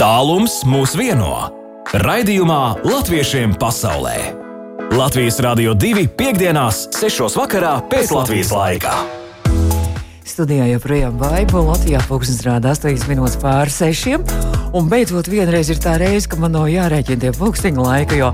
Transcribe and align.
Tālums 0.00 0.62
mūs 0.64 0.94
vieno. 0.96 1.50
Raidījumā 1.92 2.86
Latviešiem 2.88 3.52
pasaulē. 3.60 4.30
Latvijas 4.96 5.36
Rādio 5.44 5.74
2.5.6. 5.76 7.36
vakarā 7.36 7.74
pēc 7.92 8.14
Latvijas 8.16 8.48
laika. 8.56 8.94
Studijā 10.24 10.70
joprojām 10.70 11.20
un 11.20 11.68
Latvijā 11.68 12.00
pūkstens 12.08 12.40
rāda 12.48 12.72
8 12.72 13.12
minūtes 13.12 13.36
pāri 13.44 13.76
6. 13.76 14.59
Un 14.70 14.86
beidzot, 14.86 15.26
vienreiz 15.26 15.66
ir 15.72 15.80
tā 15.82 15.96
reize, 15.98 16.28
ka 16.30 16.36
man 16.38 16.52
nav 16.54 16.68
jārēķina 16.70 17.24
tie 17.24 17.30
pūksteņa 17.34 17.82
laika, 17.82 18.14
jo 18.14 18.28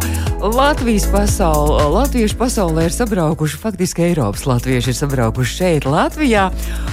Latvijas 0.53 1.07
pasaule, 1.09 1.87
latviešu 1.95 2.37
pasaulē 2.37 2.85
ir 2.91 2.93
sabraukuši, 2.93 3.57
faktiski 3.63 4.05
Eiropas 4.11 4.45
latvieši 4.45 4.93
ir 4.93 4.99
sabraukuši 4.99 5.55
šeit, 5.55 5.87
Latvijā, 5.89 6.51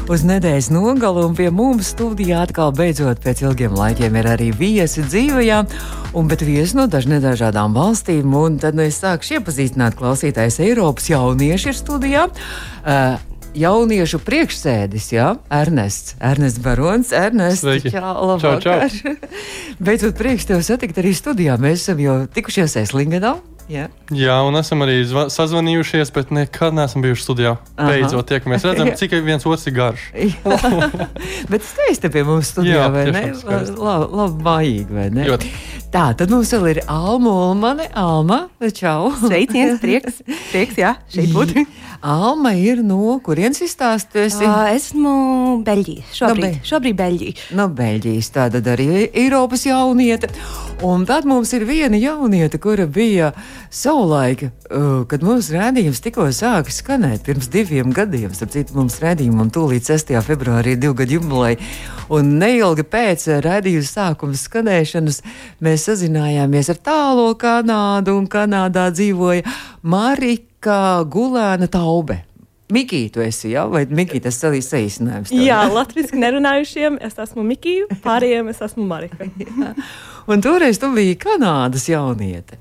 uz 0.07 0.23
nedēļas 0.29 0.69
nogalu, 0.71 1.25
un 1.27 1.35
pie 1.35 1.49
mums 1.51 1.91
studijā 1.91 2.45
atkal 2.47 2.71
beidzot 2.77 3.19
pēc 3.25 3.43
ilgiem 3.43 3.75
laikiem 3.75 4.15
ir 4.21 4.31
arī 4.31 4.47
viesi 4.55 5.03
dzīvajā, 5.03 5.59
un 6.15 6.31
bet 6.31 6.47
viesi 6.47 6.79
no 6.79 6.87
dažne 6.87 7.19
dažādām 7.19 7.75
valstīm, 7.75 8.31
un 8.39 8.55
tad 8.63 8.79
nu, 8.79 8.87
es 8.87 9.03
sākšu 9.03 9.41
iepazīstināt 9.41 9.99
klausītājs 9.99 10.61
Eiropas 10.63 11.11
jaunieši 11.11 11.73
ir 11.73 11.79
studijā. 11.83 12.25
Uh, 12.31 13.19
jauniešu 13.57 14.19
priekšsēdis, 14.25 15.07
Jā, 15.13 15.27
Ernests, 15.53 16.15
Ernests 16.21 16.61
Barons. 16.63 17.11
Ernests, 17.13 17.63
Sveiki. 17.65 17.91
čau, 17.93 18.37
Čau, 18.41 18.57
čau. 18.63 18.77
Beidzot, 19.85 20.17
prieks 20.17 20.47
tev 20.49 20.63
satikt 20.65 20.97
arī 21.01 21.13
studijā. 21.17 21.57
Mēs 21.61 21.85
esam 21.85 22.01
jau 22.03 22.17
tikušies 22.33 22.77
Eslingenā. 22.83 23.35
Jā. 23.71 23.85
Jā, 24.11 24.35
un 24.43 24.57
esam 24.59 24.81
arī 24.83 24.97
zva- 25.07 25.29
sazvanījušies, 25.31 26.11
bet 26.13 26.31
nekad 26.35 26.75
neesam 26.75 27.01
bijuši 27.05 27.23
studijā. 27.23 27.53
Aha. 27.77 27.87
Beidzot, 27.89 28.27
tiekamies. 28.29 28.65
Redzam, 28.67 28.91
cik 28.99 29.15
viens 29.23 29.45
otrs 29.47 29.67
ir 29.71 29.75
garš. 29.77 30.07
Bet 31.51 31.63
skaisti 31.65 32.09
pie 32.11 32.23
mums 32.27 32.51
studijā, 32.53 32.81
Jā, 32.83 32.89
vai 32.93 33.05
ne? 33.13 33.23
Labi, 33.33 34.09
labi 34.19 34.43
mājīgi, 34.49 34.89
vai 34.97 35.07
ne? 35.13 35.27
Ļoti. 35.29 35.53
Tā, 35.93 36.07
tad 36.17 36.31
mums 36.33 36.49
vēl 36.55 36.71
ir 36.73 36.79
Alma 36.89 37.31
Ulmane. 37.49 37.85
Alma, 37.99 38.39
čau! 38.73 39.11
Sveiciens, 39.21 39.77
prieks, 39.83 40.21
prieks, 40.51 40.79
jā, 40.81 40.95
šeit 41.13 41.29
būt. 41.35 41.53
Alma 42.03 42.51
ir 42.59 42.81
no 42.83 43.13
kurienes 43.23 43.61
izstāstījusi? 43.63 44.43
Uh, 44.43 44.73
esmu 44.73 45.13
Beļģija. 45.63 46.03
No 46.09 46.17
Šobrīd, 46.17 46.43
Beļ- 46.47 46.57
šobrīd 46.71 46.97
Beļģija. 46.99 47.45
No 47.59 47.67
Beļģijas, 47.77 48.31
tāda 48.35 48.63
arī 48.73 48.89
Eiropas 49.13 49.63
jauniete. 49.69 50.31
Un 50.83 51.05
tad 51.07 51.23
mums 51.29 51.53
ir 51.55 51.63
viena 51.69 51.95
jauniete, 52.01 52.59
kura 52.59 52.89
bija 52.89 53.29
savulaik, 53.73 54.45
uh, 54.47 55.03
kad 55.09 55.23
mūsu 55.25 55.55
rādījums 55.57 56.01
tikko 56.03 56.27
sāka 56.35 56.73
skanēt, 56.73 57.23
pirms 57.27 57.49
diviem 57.53 57.93
gadiem. 57.95 58.33
Starp 58.35 58.53
citu, 58.55 58.77
mums 58.77 58.99
rādījumam 59.03 59.51
tūlīt 59.53 59.87
6. 59.89 60.13
februārī 60.25 60.75
ir 60.75 60.81
divu 60.83 60.97
gadu 60.99 61.17
jubileja. 61.19 61.61
Un 62.13 62.35
neilgi 62.41 62.85
pēc 62.87 63.27
rādījuma 63.45 63.87
sākuma 63.87 64.37
skanēšanas 64.39 65.21
mēs 65.63 65.87
sazinājāmies 65.89 66.73
ar 66.73 66.83
tālo 66.83 67.31
Kanādu, 67.39 68.17
un 68.19 68.29
Kanādā 68.31 68.89
dzīvoja 68.93 69.47
Marika 69.81 71.01
Gulēna 71.09 71.71
Taube. 71.71 72.23
Mikī, 72.73 73.03
tu 73.13 73.21
esi, 73.21 73.51
jā, 73.51 73.65
vai 73.69 73.83
Mikī 73.85 74.21
tas 74.23 74.37
salīs 74.39 74.69
saīsinājums? 74.71 75.29
tev? 75.29 75.41
Jā, 75.45 75.59
latviešu 75.69 76.17
nerunājušiem 76.17 76.97
es 77.05 77.19
esmu 77.21 77.43
Mikija, 77.45 77.89
pārējiem 78.05 78.49
es 78.49 78.61
esmu 78.65 78.87
Marika. 78.89 79.27
Un 80.31 80.41
toreiz 80.41 80.79
tu 80.81 80.89
biji 80.95 81.19
Kanādas 81.21 81.89
jauniete. 81.91 82.57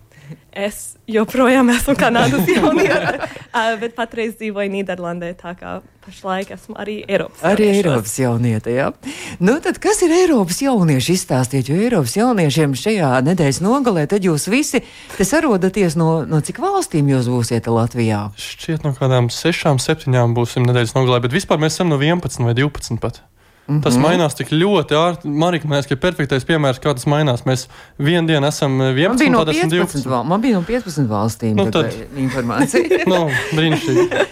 Es 0.53 0.99
joprojām 1.09 1.71
esmu 1.73 1.95
Kanādas 1.97 2.45
jauniete, 2.45 3.25
uh, 3.25 3.73
bet 3.81 3.95
patreiz 3.97 4.35
dzīvoju 4.37 4.69
Nīderlandē, 4.75 5.31
tā 5.39 5.55
kā 5.57 5.79
pašlaik 6.05 6.51
esmu 6.53 6.77
arī 6.83 6.99
Eiropas. 7.07 7.41
Arī 7.47 7.71
jauniešos. 7.71 7.87
Eiropas 7.87 8.15
jauniete. 8.21 8.75
Jā. 8.77 8.91
Nu, 9.41 9.57
tad 9.65 9.81
kas 9.81 10.03
ir 10.05 10.13
Eiropas 10.13 10.61
jaunieši? 10.61 11.17
Izstāstiet, 11.17 11.71
jo 11.73 11.79
Eiropas 11.81 12.19
jauniešiem 12.19 12.77
šajā 12.77 13.15
nedēļas 13.31 13.63
nogalē, 13.65 14.05
tad 14.13 14.29
jūs 14.29 14.45
visi 14.53 14.83
te 15.17 15.25
sarodaties 15.25 15.97
no, 15.97 16.11
no 16.29 16.43
cik 16.45 16.61
valstīm 16.61 17.09
jūs 17.15 17.33
būsiet 17.33 17.73
Latvijā? 17.73 18.27
Šķiet, 18.37 18.85
no 18.85 18.93
kādām 18.99 19.33
sešām, 19.33 19.81
septiņām 19.81 20.37
būsim 20.37 20.69
nedēļas 20.69 20.97
nogalē, 20.99 21.23
bet 21.25 21.39
vispār 21.41 21.63
mēs 21.63 21.79
esam 21.79 21.95
no 21.95 22.01
11 22.03 22.45
vai 22.45 22.59
12 22.61 23.01
pat. 23.01 23.25
Mm 23.69 23.79
-hmm. 23.79 23.83
Tas 23.83 23.95
Mhm. 23.95 24.03
mainās 24.03 24.35
tik 24.35 24.49
ļoti 24.51 24.93
ātri. 24.99 25.25
Marika, 25.31 25.69
man 25.69 25.83
ka 25.83 25.95
ir 25.95 25.97
perfektais 26.01 26.45
piemērs, 26.45 26.81
kā 26.81 26.93
tas 26.95 27.05
mainās. 27.07 27.43
Mēs 27.47 27.67
vienu 27.99 28.27
dienu 28.29 28.47
esam 28.47 28.73
Man 28.77 28.95
11, 28.97 29.19
bija, 29.19 29.31
no 29.31 29.45
tad 29.45 29.55
esam 29.55 29.71
15, 29.71 30.03
12. 30.03 30.07
val, 30.11 30.25
man 30.25 30.41
bija 30.43 30.55
no 30.55 30.63
15 30.63 31.09
valstīm 31.09 31.55
Nu, 31.55 31.71
tad, 31.71 31.73
tad- 31.91 32.19
informācija. 32.19 32.83
No, 33.07 33.31
brīnišķīgi. 33.53 34.09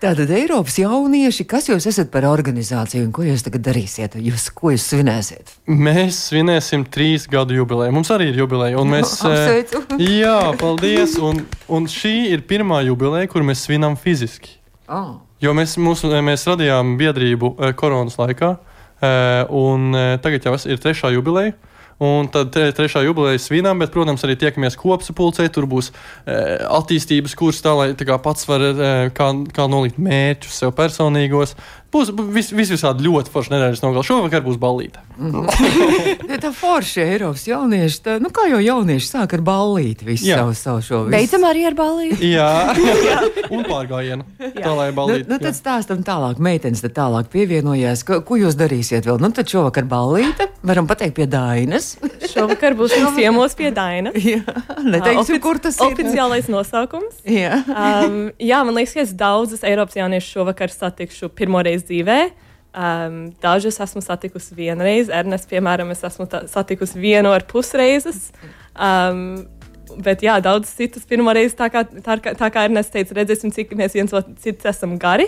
Tātad 0.00 0.30
Eiropas 0.30 0.78
jaunieši, 0.78 1.44
kas 1.44 1.68
jūs 1.68 1.86
esat 1.86 2.08
par 2.10 2.22
organizāciju 2.24 3.04
un 3.04 3.12
ko 3.12 3.22
jūs 3.22 3.42
tagad 3.44 3.60
darīsiet? 3.66 4.14
Jūs, 4.16 4.50
ko 4.54 4.70
jūs 4.72 4.86
svinēsiet? 4.88 5.50
Mēs 5.68 6.16
svinēsim 6.30 6.86
trīs 6.88 7.26
gadu 7.28 7.52
jubileju. 7.54 7.92
Mums 7.92 8.08
arī 8.08 8.30
ir 8.32 8.36
jubileja. 8.40 8.78
un 8.80 8.88
Mēs, 8.88 9.12
eh, 9.24 9.28
Apsveicu. 9.28 9.98
jā, 10.00 10.56
paldies. 10.56 11.18
Un, 11.18 11.44
un 11.68 11.84
šī 11.86 12.30
ir 12.32 12.40
pirmā 12.40 12.80
jubileja, 12.86 13.26
kur 13.28 13.42
mēs 13.42 13.60
svinam 13.66 13.94
fiziski. 13.96 14.48
Oh. 14.88 15.20
Jo 15.40 15.52
mēs, 15.52 15.76
mūsu, 15.76 16.08
mēs 16.24 16.46
radījām 16.48 16.96
biedrību 16.96 17.56
eh, 17.60 17.72
koronas 17.74 18.16
laikā, 18.16 18.50
eh, 18.56 18.69
un 19.50 19.90
eh, 19.96 20.14
tagad 20.20 20.46
jau 20.46 20.56
ir 20.68 20.80
trešā 20.82 21.12
jubileja. 21.14 21.56
Un 22.00 22.30
tad 22.32 22.48
tre, 22.48 22.70
trešā 22.72 23.02
jubileja 23.04 23.36
svinām, 23.44 23.82
bet, 23.82 23.90
protams, 23.92 24.22
arī 24.24 24.38
tiekamies 24.40 24.78
kopsapulcē. 24.80 25.44
Tur 25.52 25.66
būs 25.68 25.90
e, 25.92 26.36
attīstības 26.64 27.34
kurs, 27.36 27.58
tā 27.60 27.74
lai 27.76 27.90
tā 27.92 28.06
kā 28.08 28.16
pats 28.24 28.48
var 28.48 28.64
e, 28.64 28.92
kā, 29.12 29.26
kā 29.52 29.66
nolikt 29.68 30.00
mērķus 30.00 30.62
sev 30.62 30.72
personīgos. 30.78 31.52
Būs 31.90 32.12
vis, 32.30 32.52
vis 32.54 32.70
visādi 32.70 33.02
ļoti 33.02 33.32
forši 33.34 33.50
nedēļas 33.50 33.80
nogalē. 33.82 34.04
Šovakar 34.06 34.44
būs 34.44 34.58
ballīte. 34.62 35.00
Ja 36.30 36.36
tā 36.44 36.52
forša 36.54 37.02
Eiropas 37.02 37.42
jaunieši, 37.48 37.98
tā, 38.04 38.14
nu 38.22 38.30
kā 38.34 38.44
jau 38.46 38.60
jaunieši 38.62 39.08
sāk 39.08 39.34
ar 39.34 39.42
ballīti 39.44 40.06
visu 40.06 40.28
Jā. 40.28 40.38
savu, 40.38 40.54
savu 40.54 40.84
šo 40.86 41.00
visu. 41.08 41.14
Beidzam 41.16 41.46
arī 41.48 41.64
ar 41.66 41.74
balīti. 41.78 42.30
Jā, 42.30 42.52
un 43.54 43.66
pārgājienu. 43.66 44.22
Tā 44.38 44.70
lai 44.78 44.88
Nu, 44.92 44.96
ballīte. 45.00 45.26
nu, 45.32 45.40
tad 45.42 45.58
stāstam 45.58 46.04
tālāk, 46.06 46.38
meitenes 46.38 46.84
tad 46.86 46.94
tālāk 46.94 47.26
pievienojās. 47.34 48.06
Ko, 48.06 48.20
ko 48.26 48.38
jūs 48.38 48.54
darīsiet 48.60 49.10
vēl? 49.10 49.18
Nu, 49.22 49.32
tad 49.34 49.50
šovakar 49.50 49.90
ballīte, 49.90 50.46
varam 50.62 50.86
pateikt 50.90 51.18
pie 51.18 51.26
Dainas. 51.30 51.96
Šovakar 52.34 52.74
būs 52.78 52.94
ciemos 53.16 53.54
pie 53.58 53.70
Daina. 53.74 54.12
Jā, 54.14 54.40
neteiksim, 54.82 55.20
Ofici- 55.24 55.42
kur 55.44 55.58
tas 55.62 55.78
ir. 55.80 55.86
Oficiālais 55.92 56.48
nosaukums. 56.52 57.20
Jā. 57.26 57.58
Um, 57.68 58.20
jā, 58.40 58.60
man 58.66 58.74
liekas, 58.78 58.94
ka 58.96 59.04
es 59.04 59.12
daudzus 59.18 59.64
Eiropas 59.66 59.98
jauniešus 59.98 60.32
šovakar 60.38 60.72
satikšu 60.74 61.28
pirmoreiz 61.34 61.82
dzīvē. 61.88 62.20
Um, 62.70 63.32
dažus 63.42 63.80
esmu 63.82 63.98
satikusi 64.04 64.54
vienreiz, 64.54 65.08
Ernests, 65.10 65.48
piemēram, 65.50 65.88
es 65.90 66.04
esmu 66.06 66.28
satikusi 66.46 67.00
vienu 67.02 67.32
ar 67.34 67.42
pusreizes. 67.50 68.28
Um, 68.78 69.48
bet, 69.98 70.22
jā, 70.22 70.36
daudz 70.44 70.70
citus 70.78 71.02
pirmoreiz, 71.10 71.56
tā 71.58 71.66
kā, 71.74 71.82
tā, 71.82 72.14
kā- 72.22 72.36
tā 72.38 72.50
kā 72.54 72.62
Ernests 72.68 72.94
teica, 72.94 73.16
redzēsim, 73.18 73.50
cik 73.56 73.74
mēs 73.74 73.96
viens 73.98 74.14
otru 74.14 74.54
esam 74.70 74.94
gari. 75.02 75.26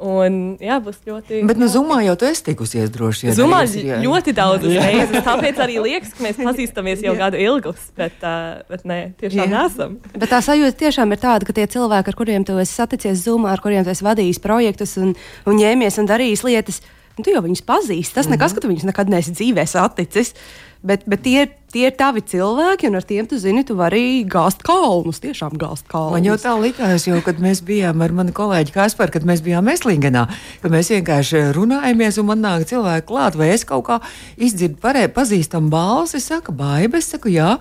Un, 0.00 0.36
jā, 0.62 0.78
būs 0.80 1.02
ļoti. 1.04 1.42
Bet, 1.44 1.58
nu, 1.60 1.66
Zumā 1.68 1.98
jau 2.06 2.14
tu 2.16 2.24
esi 2.24 2.44
tikusies 2.46 2.88
droši 2.92 3.26
vien. 3.28 3.34
Zumā 3.36 3.58
jā. 3.68 3.98
ļoti 4.00 4.32
daudz 4.36 4.64
reizes. 4.64 5.24
Tāpēc 5.26 5.60
arī 5.60 5.76
liekas, 5.84 6.14
ka 6.16 6.24
mēs 6.24 6.38
pazīstamies 6.40 7.02
jau 7.04 7.12
gadu 7.18 7.36
ilgus, 7.40 7.90
bet, 7.98 8.16
uh, 8.24 8.62
bet 8.70 8.86
nē, 8.88 8.98
tiešām 9.20 9.44
Jā. 9.44 9.50
nesam. 9.52 9.98
Bet 10.14 10.32
tā 10.32 10.40
sajūta 10.46 10.78
tiešām 10.86 11.12
ir 11.12 11.20
tāda, 11.20 11.44
ka 11.44 11.56
tie 11.56 11.68
cilvēki, 11.68 12.14
ar 12.14 12.16
kuriem 12.16 12.46
tu 12.48 12.56
esi 12.62 12.72
saticies 12.78 13.26
Zoomā, 13.26 13.52
ar 13.52 13.60
kuriem 13.60 13.84
tu 13.84 13.92
esi 13.92 14.06
vadījis 14.06 14.40
projektus 14.40 14.96
un, 15.02 15.12
un 15.44 15.60
ņēmies 15.60 16.00
un 16.00 16.08
darījis 16.08 16.46
lietas, 16.48 16.80
nu, 17.18 17.26
tu 17.26 17.36
jau 17.36 17.44
viņus 17.44 17.66
pazīsti. 17.68 18.16
Tas 18.16 18.30
nekas, 18.32 18.56
ka 18.56 18.64
tu 18.64 18.72
viņus 18.72 18.88
nekad 18.88 19.12
neesi 19.12 19.36
dzīvē 19.36 19.68
saticis. 19.68 20.32
Bet, 20.80 21.04
bet 21.04 21.20
tie, 21.26 21.42
ir- 21.44 21.56
tie 21.72 21.86
ir 21.88 21.94
tavi 21.98 22.22
cilvēki, 22.26 22.88
un 22.90 22.98
ar 22.98 23.04
tiem 23.06 23.28
tu 23.30 23.38
zini, 23.40 23.62
tu 23.66 23.76
vari 23.78 24.22
gāzt 24.28 24.64
kalnus. 24.66 25.20
Tiešām 25.22 25.56
gāzt 25.60 25.86
kalnus. 25.90 26.14
Man 26.16 26.26
jau 26.26 26.36
tā 26.40 26.54
likās, 26.60 27.06
jo, 27.08 27.18
kad 27.24 27.40
mēs 27.42 27.62
bijām 27.66 28.02
ar 28.04 28.14
mani 28.16 28.34
kolēģi 28.36 28.74
Kasparu, 28.74 29.14
kad 29.14 29.26
mēs 29.28 29.42
bijām 29.44 29.68
Eslingenā, 29.72 30.26
ka 30.62 30.70
mēs 30.72 30.90
vienkārši 30.94 31.42
runājamies, 31.56 32.18
un 32.22 32.28
man 32.30 32.42
nāk 32.44 32.66
cilvēki 32.70 33.06
klāt, 33.10 33.38
vai 33.38 33.50
es 33.54 33.64
kaut 33.68 33.86
kā 33.88 34.00
izdzirdu 34.40 34.80
pareizi 34.82 35.12
pazīstamu 35.16 35.70
balsi, 35.72 36.20
saka, 36.22 36.52
baiba, 36.56 36.98
es 37.00 37.10
saku, 37.12 37.30
jā, 37.32 37.54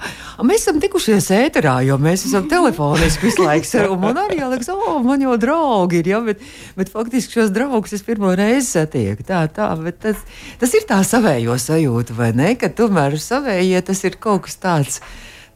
mēs 0.46 0.66
esam 0.66 0.80
tikušies 0.84 1.30
ēterā, 1.36 1.78
jo 1.88 1.98
mēs 2.02 2.26
esam 2.30 2.48
telefoniski 2.52 3.28
visu 3.30 3.46
laiku, 3.46 3.68
sar- 3.70 3.90
un 3.94 4.02
man 4.04 4.18
arī 4.22 4.40
liekas, 4.42 4.70
o, 4.74 4.98
man 5.06 5.22
jau 5.24 5.36
draugi 5.42 6.02
ir, 6.02 6.12
jā, 6.14 6.22
bet, 6.26 6.42
bet 6.80 6.92
faktiski 6.94 7.38
šos 7.40 7.54
draugus 7.56 7.94
es 7.98 8.04
pirmo 8.08 8.32
reizi 8.38 8.72
satieku, 8.74 9.26
tā, 9.28 9.44
tā, 9.54 9.70
bet 9.84 10.00
tas, 10.04 10.24
tas 10.62 10.74
ir 10.78 10.86
tā 10.90 11.00
savējo 11.06 11.58
sajūta, 11.60 12.16
vai 12.18 12.32
ne, 12.38 12.54
ka 12.60 12.72
tomēr 12.74 13.18
savējie 13.22 13.82
tas 13.90 13.99
ir 14.08 14.18
kaut 14.22 14.46
kas 14.48 14.58
tāds, 14.62 15.00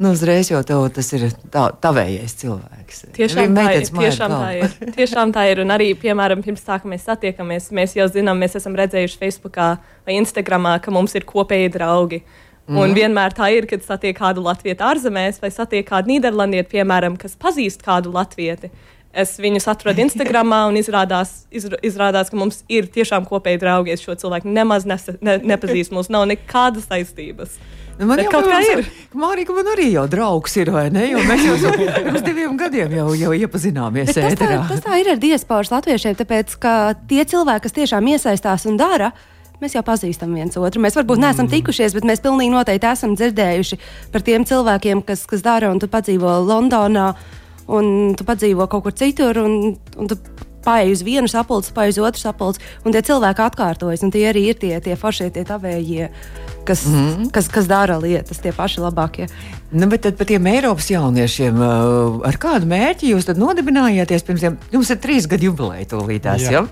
nu, 0.02 0.12
uzreiz 0.12 0.50
jau 0.52 0.62
tev 0.68 0.86
tas 0.96 1.10
ir 1.16 1.28
tā, 1.54 1.68
tavējais 1.84 2.38
cilvēks. 2.44 3.04
Tiešām 3.18 3.58
tā, 3.58 3.66
ir, 3.78 3.90
tiešām 3.90 4.36
tā 4.36 4.52
ir. 4.60 4.78
Tiešām 4.98 5.34
tā 5.36 5.46
ir. 5.52 5.64
Un 5.64 5.76
arī, 5.76 5.92
piemēram, 6.00 6.44
pirms 6.46 6.66
tā, 6.66 6.80
ka 6.82 6.90
mēs 6.90 7.06
satiekamies, 7.10 7.72
mēs 7.76 7.98
jau 8.00 8.08
zinām, 8.12 8.40
mēs 8.42 8.58
esam 8.60 8.78
redzējuši 8.80 9.20
Facebookā 9.22 9.76
vai 10.08 10.18
Instagramā, 10.22 10.78
ka 10.84 10.94
mums 10.94 11.16
ir 11.20 11.28
kopēji 11.30 11.76
draugi. 11.78 12.24
Mm. 12.64 12.80
Un 12.80 12.94
vienmēr 12.96 13.34
tā 13.36 13.50
ir, 13.52 13.68
kad 13.68 13.84
satiek 13.84 14.16
kādu 14.16 14.44
latviešu 14.46 14.86
ārzemēs 14.88 15.42
vai 15.44 15.50
satiek 15.52 15.84
kādu 15.88 16.14
nīderlandieti, 16.14 16.70
piemēram, 16.78 17.18
kas 17.20 17.36
pazīst 17.40 17.84
kādu 17.84 18.14
latvieti. 18.16 18.72
Es 19.14 19.36
viņus 19.38 19.68
atradu 19.70 20.02
Instagram, 20.02 20.56
un 20.72 20.80
izrādās, 20.80 21.44
izr 21.54 21.76
izrādās, 21.86 22.32
ka 22.34 22.40
mums 22.40 22.64
ir 22.72 22.88
tiešām 22.90 23.28
kopēji 23.30 23.62
draugi. 23.62 23.94
Es 23.94 24.02
šo 24.02 24.16
cilvēku 24.18 24.50
nemaz 24.50 24.88
nesa, 24.90 25.14
ne, 25.22 25.38
nepazīstu. 25.54 25.94
Mums 25.94 26.10
nav 26.14 26.26
nekādas 26.32 26.88
saistības. 26.90 27.60
Nu, 28.00 28.08
man 28.10 28.18
Bet 28.18 28.26
jau 28.26 28.32
kaut 28.34 28.48
kā 28.50 28.62
ir. 28.66 28.88
Mārija, 29.14 29.54
man 29.54 29.70
arī 29.76 29.92
jau 29.94 30.08
draugs 30.10 30.58
ir, 30.58 30.72
vai 30.74 30.88
ne? 30.94 31.04
Jo 31.12 31.22
mēs 31.28 31.44
jau 31.46 31.74
pirms 31.78 32.24
diviem 32.26 32.56
gadiem 32.58 32.96
jau, 32.98 33.12
jau 33.20 33.36
iepazināmies 33.38 34.10
Bet 34.10 34.18
tas, 34.18 34.40
tā, 34.40 34.58
tas 34.72 34.82
tā 34.82 34.98
ir 34.98 35.12
ar 35.14 35.22
diasporas 35.22 35.70
latviešiem, 35.74 36.18
tāpēc 36.18 36.58
ka 36.64 36.74
tie 37.10 37.22
cilvēki, 37.22 37.64
kas 37.68 37.78
tiešām 37.78 38.10
iesaistās 38.16 38.66
un 38.70 38.82
dara, 38.82 39.12
mēs 39.62 39.78
jau 39.78 39.86
pazīstam 39.86 40.34
viens 40.34 40.58
otru. 40.58 40.82
Mēs 40.82 40.98
varbūt 40.98 41.22
neesam 41.22 41.52
tikušies, 41.52 41.94
bet 41.94 42.10
mēs 42.10 42.24
pilnīgi 42.24 42.56
noteikti 42.56 42.90
esam 42.90 43.14
dzirdējuši 43.20 43.80
par 44.16 44.26
tiem 44.26 44.50
cilvēkiem, 44.50 45.06
kas, 45.06 45.28
kas 45.30 45.46
dara, 45.46 45.70
un 45.70 45.78
tu 45.84 45.92
padzīvo 45.92 46.40
Londonā, 46.50 47.12
un 47.68 48.16
tu 48.18 48.26
padzīvo 48.28 48.68
kaut 48.72 48.84
kur 48.88 48.96
citur, 48.98 49.40
un, 49.44 49.76
un 49.98 50.12
tu 50.12 50.18
Pārējai 50.64 50.96
uz 50.96 51.02
vienu 51.04 51.28
sapulci, 51.28 51.74
pārējai 51.76 51.98
uz 51.98 52.06
otru 52.08 52.22
sapulci, 52.22 52.62
un 52.88 52.96
tie 52.96 53.02
cilvēki 53.04 53.44
atkārtojas. 53.44 54.04
un 54.06 54.14
Tie 54.14 54.24
arī 54.30 54.46
ir 54.52 54.60
tie, 54.60 54.78
tie 54.84 54.96
foršie, 55.00 55.28
tie 55.36 55.44
tavējie, 55.48 56.08
kas, 56.68 56.86
mm 56.88 56.94
-hmm. 56.94 57.32
kas, 57.36 57.50
kas 57.52 57.68
dara 57.68 57.98
lietas, 58.00 58.40
tie 58.40 58.54
paši 58.56 58.80
labākie. 58.80 59.28
Nu, 59.72 59.88
bet 59.92 60.06
tad 60.08 60.16
par 60.18 60.28
tiem 60.28 60.48
Eiropas 60.48 60.90
jauniešiem, 60.90 61.60
uh, 61.60 62.22
ar 62.28 62.38
kādu 62.40 62.70
mērķi 62.72 63.12
jūs 63.12 63.28
tad 63.28 63.38
nodibinājāties 63.38 64.24
pirms 64.24 64.40
tiem? 64.40 64.58
Jums 64.72 64.90
ir 64.90 64.98
trīs 65.04 65.28
gadu 65.28 65.52
jubileja 65.52 65.86
tūlītās, 65.86 66.48
Jā. 66.48 66.52
ja? 66.52 66.68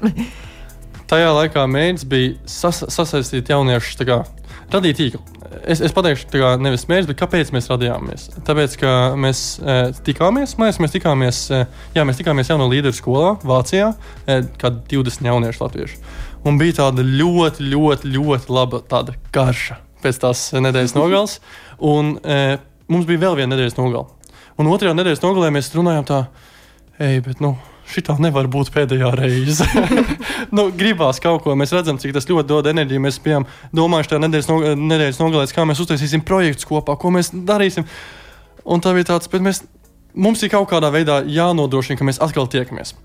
Tajā 1.12 1.32
laikā 1.36 1.68
mērķis 1.68 2.08
bija 2.08 2.36
sas, 2.46 2.86
sasaistīt 2.88 3.50
jauniešus, 3.50 4.00
tā 4.00 4.08
kā, 4.08 4.24
radīt 4.72 4.96
tīklu. 4.96 5.20
Es, 5.62 5.82
es 5.84 5.94
pateikšu, 5.94 6.30
kā, 6.34 6.56
nevis 6.62 6.88
mērķis, 6.90 7.10
bet 7.12 7.20
kāpēc 7.20 7.52
mēs 7.54 7.70
radījāmies. 7.70 8.28
Tāpēc, 8.48 8.76
ka 8.82 8.92
mēs 9.20 9.44
e, 9.62 9.78
tikāmies, 10.08 10.56
mēs, 10.62 10.80
mēs 10.82 10.96
tikāmies, 10.96 11.42
e, 11.54 11.62
jā, 11.96 12.06
mēs 12.08 12.18
tikāmies 12.22 12.50
jauno 12.50 12.66
līderu 12.72 12.98
skolā 12.98 13.36
Vācijā, 13.46 13.92
e, 14.26 14.40
kad 14.62 14.82
20 14.92 15.30
jauniešu 15.30 15.64
latviešu. 15.64 16.02
Un 16.50 16.58
bija 16.62 16.80
tāda 16.82 17.06
ļoti, 17.06 17.68
ļoti, 17.74 18.14
ļoti 18.16 18.54
laba 18.54 18.82
tāda 18.90 19.18
garša 19.36 19.78
pēc 20.02 20.22
tās 20.24 20.48
nedēļas 20.58 20.98
nogales. 20.98 21.38
Un 21.78 22.16
e, 22.26 22.58
mums 22.90 23.10
bija 23.10 23.28
vēl 23.28 23.42
viena 23.42 23.54
nedēļas 23.56 23.78
nogale. 23.78 24.10
Un 24.58 24.70
otrajā 24.72 24.98
nedēļas 24.98 25.22
nogalē 25.24 25.54
mēs 25.54 25.74
runājām 25.78 26.08
tā, 26.10 26.24
ej, 27.02 27.22
bet 27.28 27.44
nu. 27.44 27.56
Šitā 27.92 28.16
nevar 28.24 28.48
būt 28.52 28.72
pēdējā 28.72 29.12
reize. 29.18 29.68
nu, 30.56 30.70
gribās 30.76 31.20
kaut 31.24 31.44
ko. 31.44 31.58
Mēs 31.60 31.74
redzam, 31.76 32.00
cik 32.00 32.16
tas 32.16 32.30
ļoti 32.30 32.48
dod 32.48 32.70
enerģiju. 32.72 33.04
Mēs 33.04 33.20
bijām 33.24 33.48
domājuši, 33.76 34.14
tajā 34.14 34.24
nedēļas, 34.24 34.50
no, 34.52 34.60
nedēļas 34.94 35.20
nogalēs, 35.20 35.54
kā 35.56 35.68
mēs 35.68 35.84
uztaisīsim 35.84 36.24
projektus 36.28 36.70
kopā, 36.70 36.96
ko 37.00 37.12
mēs 37.12 37.34
darīsim. 37.36 37.88
Un 38.64 38.84
tā 38.84 38.96
bija 38.96 39.12
tāds, 39.12 39.28
bet 39.32 39.44
mēs, 39.44 39.64
mums 40.16 40.44
ir 40.46 40.54
kaut 40.54 40.70
kādā 40.72 40.92
veidā 40.94 41.20
jānodrošina, 41.28 42.00
ka 42.00 42.08
mēs 42.08 42.22
atkal 42.24 42.48
tiekamies. 42.52 42.96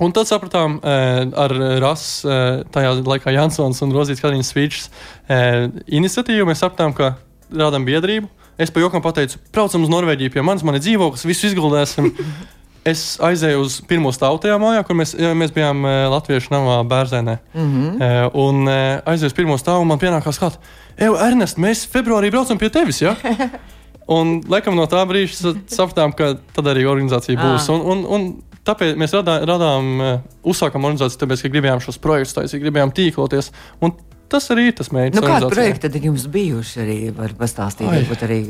Un 0.00 0.14
tad 0.16 0.30
sapratām, 0.30 0.78
eh, 0.80 1.26
ar 1.36 1.52
RAS, 1.82 2.24
eh, 2.24 2.62
tajā 2.72 2.94
laikā 3.04 3.34
Jansons 3.34 3.82
un 3.82 3.92
Rozītas 3.92 4.22
Kalniņas 4.22 4.52
Svīčs 4.54 4.86
eh, 5.28 5.68
iniciatīvu, 5.92 6.46
mēs 6.48 6.62
sapratām, 6.62 6.94
ka 6.96 7.18
rādām 7.52 7.84
biedrību. 7.84 8.30
Es 8.60 8.70
pa 8.70 8.80
jokam 8.80 9.02
pateicu, 9.02 9.36
braucam 9.52 9.82
uz 9.84 9.92
Norvēģiju 9.92 10.32
pie 10.32 10.42
manis, 10.44 10.64
man 10.64 10.76
ir 10.76 10.84
dzīvoklis, 10.84 11.26
visu 11.28 11.50
izguldēsim. 11.50 12.14
Es 12.88 13.18
aizēju 13.20 13.60
uz 13.60 13.74
pirmo 13.84 14.08
stāvu 14.14 14.38
tajā 14.40 14.56
mājā, 14.60 14.84
kur 14.88 14.96
mēs, 14.96 15.12
mēs 15.36 15.50
bijām 15.52 15.82
e, 15.84 15.90
Latviešu 16.08 16.54
namā 16.54 16.78
Bērzēnē. 16.88 17.34
Mm 17.52 17.66
-hmm. 17.72 17.90
e, 18.00 18.30
un 18.40 18.68
e, 18.68 18.76
aizēju 19.04 19.32
uz 19.32 19.36
pirmo 19.36 19.58
stāvu, 19.60 19.84
man 19.84 20.00
pienākās 20.00 20.40
klāt, 20.40 20.56
Ej, 20.96 21.12
Ernest, 21.26 21.58
mēs 21.60 21.86
februārī 21.88 22.30
braucam 22.30 22.58
pie 22.58 22.70
tevis. 22.70 23.02
Ja? 23.02 23.16
Un 24.16 24.40
laikam 24.48 24.74
no 24.76 24.86
tā 24.90 25.04
brīža 25.06 25.34
sa- 25.36 25.58
sapratām, 25.68 26.12
ka 26.16 26.34
tad 26.56 26.66
arī 26.66 26.86
organizācija 26.88 27.38
būs. 27.38 27.68
Ah. 27.68 27.74
Un, 27.74 27.80
un, 27.80 28.06
un 28.06 28.42
tāpēc 28.66 28.96
mēs 28.96 29.14
radā, 29.14 29.38
radām, 29.46 30.20
uzsākām 30.42 30.84
organizāciju, 30.84 31.20
tāpēc, 31.20 31.42
ka 31.42 31.52
gribējām 31.52 31.80
šos 31.84 31.98
projektus 31.98 32.34
taisīt, 32.34 32.62
gribējām 32.64 32.90
tīkloties. 32.96 33.52
Un 33.80 33.94
tas 34.28 34.50
arī 34.50 34.70
ir 34.70 34.74
tas 34.80 34.90
mērķis. 34.94 35.20
Nu, 35.20 35.26
kādi 35.26 35.52
projekti 35.52 35.88
tad 35.88 36.04
jums 36.04 36.26
bijuši 36.26 36.80
arī? 36.80 36.98
Var 37.14 37.36
pastāstīt, 37.38 37.86
varbūt 37.86 38.26
arī 38.26 38.40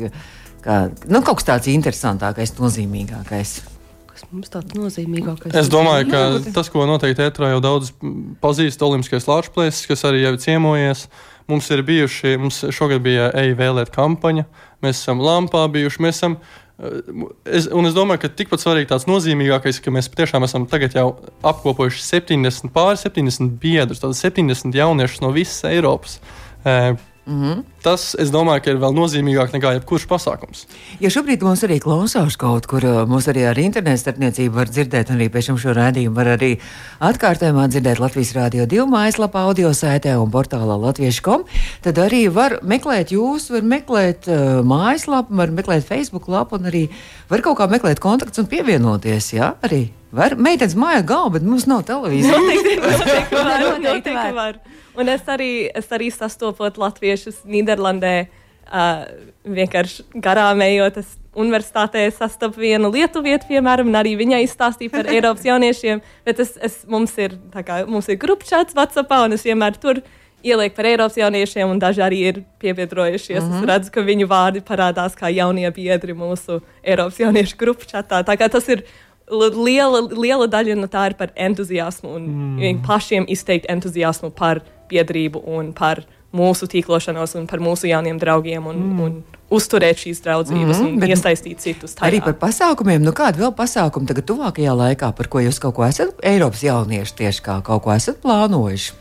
kā, 0.65 0.79
nu, 1.07 1.21
kaut 1.21 1.41
kas 1.41 1.49
tāds 1.51 1.69
interesantākais, 1.71 2.55
nozīmīgākais. 2.57 3.59
Kas 4.21 4.29
mums 4.31 4.51
tāds 4.53 4.75
nozīmīgākais? 4.77 5.55
Es 5.57 5.69
domāju, 5.73 6.07
ka 6.11 6.19
Jā, 6.21 6.31
bet- 6.45 6.53
tas, 6.53 6.69
ko 6.69 6.85
noteikti 6.85 7.23
ētrā 7.25 7.49
jau 7.55 7.61
daudz 7.63 7.91
pazīst, 8.43 8.81
Olimpiskais 8.85 9.25
lāčplēsis, 9.25 9.87
kas 9.89 10.03
arī 10.05 10.21
jau 10.23 10.33
ir 10.35 10.41
ciemojies. 10.43 11.07
Mums 11.49 11.69
ir 11.73 11.81
bijuši, 11.83 12.35
mums 12.39 12.59
šogad 12.71 13.01
bija 13.03 13.31
EI 13.35 13.55
vēlēt 13.57 13.89
kampaņa, 13.91 14.45
mēs 14.85 15.01
esam 15.01 15.19
Lampā 15.25 15.65
bijuši, 15.73 15.99
mēs 16.05 16.21
esam. 16.21 16.37
eh, 16.79 17.01
Es, 17.45 17.67
un 17.67 17.85
es 17.85 17.93
domāju, 17.93 18.21
ka 18.21 18.29
tikpat 18.29 18.61
svarīgi 18.61 18.87
tāds 18.93 19.05
nozīmīgākais, 19.09 19.81
ka 19.83 19.91
mēs 19.91 20.07
patiešām 20.09 20.43
esam 20.47 20.65
tagad 20.69 20.93
jau 20.93 21.17
apkopojuši 21.43 22.01
70, 22.01 22.71
pāri 22.73 22.97
70 22.97 23.57
biedrus, 23.59 23.99
tātad 23.99 24.17
70 24.17 24.73
jauniešus 24.73 25.21
no 25.21 25.31
visas 25.31 25.63
Eiropas. 25.69 26.19
Eh, 27.27 27.31
Mm 27.31 27.43
-hmm. 27.43 27.63
Tas, 27.81 28.15
es 28.19 28.29
domāju, 28.29 28.61
ka 28.63 28.71
ir 28.71 28.77
vēl 28.77 28.93
nozīmīgāk 28.93 29.51
nekā 29.53 29.73
jebkurš 29.73 30.07
pasākums. 30.07 30.65
Ja 30.99 31.09
šobrīd 31.09 31.43
mums 31.43 31.63
arī 31.63 31.79
klausās 31.79 32.37
kaut 32.37 32.65
kur, 32.65 32.83
uh, 32.83 33.07
mums 33.07 33.27
arī 33.27 33.49
ar 33.49 33.57
internetu 33.57 33.97
starpniecību 33.97 34.53
var 34.55 34.67
dzirdēt, 34.67 35.09
un 35.09 35.15
arī 35.15 35.29
pēc 35.29 35.45
tam 35.45 35.57
šo 35.57 35.73
rādījumu 35.73 36.15
var 36.15 36.25
arī 36.25 36.59
atkārtojumā 36.99 37.67
dzirdēt 37.67 37.99
Latvijas 37.99 38.33
Rādio 38.33 38.65
2 38.65 38.85
mājaslapā, 38.85 39.39
audio 39.39 39.69
sētē 39.69 40.17
un 40.17 40.31
portālā 40.31 40.77
latviešu.com, 40.81 41.43
tad 41.81 41.97
arī 41.97 42.33
var 42.33 42.59
meklēt 42.63 43.11
jūs, 43.11 43.49
var 43.51 43.61
meklēt 43.61 44.27
uh, 44.27 44.63
mājaslapu, 44.65 45.35
var 45.35 45.49
meklēt 45.51 45.83
Facebook 45.83 46.27
lapu 46.27 46.55
un 46.55 46.65
arī 46.65 46.89
var 47.29 47.41
kaut 47.41 47.57
kā 47.57 47.67
meklēt 47.69 47.99
kontaktus 47.99 48.39
un 48.39 48.45
pievienoties, 48.45 49.33
jā, 49.33 49.53
arī. 49.61 49.89
Var, 50.11 50.35
meitenes 50.35 50.75
māja 50.75 51.05
galva, 51.05 51.29
bet 51.29 51.43
mums 51.43 51.65
nav 51.65 51.83
televīzijas. 51.83 52.37
Noteikti, 52.37 52.75
noteikti 52.81 53.35
var. 53.35 53.59
Noteikti 53.61 53.87
Noteikti 53.87 54.35
var. 54.35 54.59
Un 54.99 55.09
es 55.09 55.27
arī, 55.31 55.69
es 55.75 55.87
arī 55.93 56.11
sastopot 56.11 56.77
latviešus 56.77 57.43
Nīderlandē, 57.47 58.15
uh, 58.67 59.03
vienkārši 59.47 60.07
garām 60.23 60.63
ejot. 60.65 61.01
Es 61.01 61.17
universitātē 61.31 62.03
sastapu 62.11 62.59
vienu 62.59 62.89
lietuvietu, 62.91 63.47
piemēram, 63.53 63.87
un 63.87 63.99
arī 63.99 64.17
viņai 64.19 64.41
izstāstīju 64.45 64.91
par 64.91 65.07
Eiropas 65.13 65.45
jauniešiem. 65.47 66.01
Bet 66.27 66.41
es, 66.43 66.57
es, 66.59 66.81
mums 66.91 67.15
ir, 67.21 67.37
kā, 67.63 67.83
mums 67.87 68.09
ir 68.11 68.19
grupčāts 68.21 68.75
WhatsAppā, 68.77 69.23
un 69.27 69.37
es 69.37 69.45
vienmēr 69.47 69.79
tur 69.79 70.01
ielieku 70.43 70.75
par 70.75 70.89
Eiropas 70.89 71.19
jauniešiem, 71.21 71.69
un 71.69 71.79
daži 71.79 72.03
arī 72.03 72.19
ir 72.31 72.41
piebiedrojušies. 72.59 73.43
Mm 73.43 73.51
-hmm. 73.51 73.61
Es 73.61 73.69
redzu, 73.69 73.91
ka 73.93 74.01
viņu 74.01 74.27
vārdi 74.27 74.61
parādās 74.65 75.15
kā 75.15 75.31
jaunie 75.31 75.71
biedri 75.71 76.13
mūsu 76.13 76.61
Eiropas 76.83 77.19
jauniešu 77.19 77.55
grupčatā. 77.57 78.23
Tā 78.23 78.35
kā 78.37 78.49
tas 78.49 78.67
ir 78.69 78.83
li- 79.31 79.55
liela, 79.55 80.01
liela 80.11 80.47
daļa 80.47 80.75
no 80.75 80.87
tā 80.87 81.07
ir 81.11 81.13
par 81.13 81.31
entuziasmu 81.35 82.09
un 82.15 82.27
mm. 82.57 82.83
pašiem 82.87 83.25
izteikt 83.27 83.65
entuziasmu 83.69 84.31
par 84.31 84.61
biedrību 84.91 85.41
un 85.57 85.71
par 85.77 86.03
mūsu 86.31 86.67
tīklošanos 86.71 87.33
un 87.35 87.47
par 87.51 87.59
mūsu 87.59 87.89
jauniem 87.89 88.19
draugiem 88.21 88.67
un, 88.71 88.77
mm. 88.79 88.99
un 89.03 89.39
uzturēt 89.51 89.99
šīs 89.99 90.21
draudzības 90.23 90.77
mm, 90.77 90.85
Mhm, 90.85 90.93
un 90.93 91.01
bet- 91.01 91.11
iesaistīt 91.11 91.59
citus. 91.59 91.97
Tajā. 91.97 92.07
Arī 92.07 92.21
par 92.23 92.37
pasākumiem, 92.39 93.03
nu 93.03 93.11
kādi 93.11 93.41
vēl 93.43 93.51
pasākumi 93.57 94.07
tagad 94.07 94.29
tuvākajā 94.29 94.75
laikā, 94.79 95.09
par 95.17 95.27
ko 95.27 95.43
jūs 95.43 95.59
kaut 95.59 95.75
ko 95.75 95.83
esat, 95.89 96.13
Eiropas 96.23 96.63
jaunieši 96.63 97.17
tieši 97.19 97.43
kā 97.49 97.57
kaut 97.67 97.83
ko 97.83 97.91
esat 97.95 98.21
plānojuši? 98.23 98.93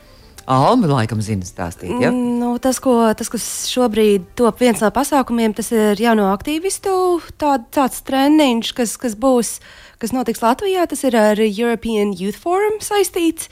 Alma 0.50 0.88
laikam 0.90 1.20
zina 1.22 1.46
stāstīt, 1.46 1.92
ja? 2.02 2.08
Nu, 2.10 2.56
tas, 2.58 2.80
ko, 2.82 2.96
tas, 3.14 3.28
kas 3.30 3.44
šobrīd 3.70 4.24
top 4.34 4.58
viens 4.58 4.80
no 4.82 4.88
pasākumiem, 4.90 5.52
tas 5.54 5.68
ir 5.70 6.00
jauno 6.02 6.26
aktīvistu 6.32 6.90
tā, 7.38 7.60
tāds 7.70 8.00
treniņš, 8.08 8.72
kas, 8.74 8.96
kas 8.98 9.14
būs, 9.14 9.60
kas 10.02 10.10
notiks 10.16 10.42
Latvijā. 10.42 10.88
Tas 10.90 11.04
ir 11.06 11.14
ar 11.20 11.38
European 11.38 12.10
Youth 12.18 12.40
Forum 12.42 12.80
saistīts. 12.82 13.46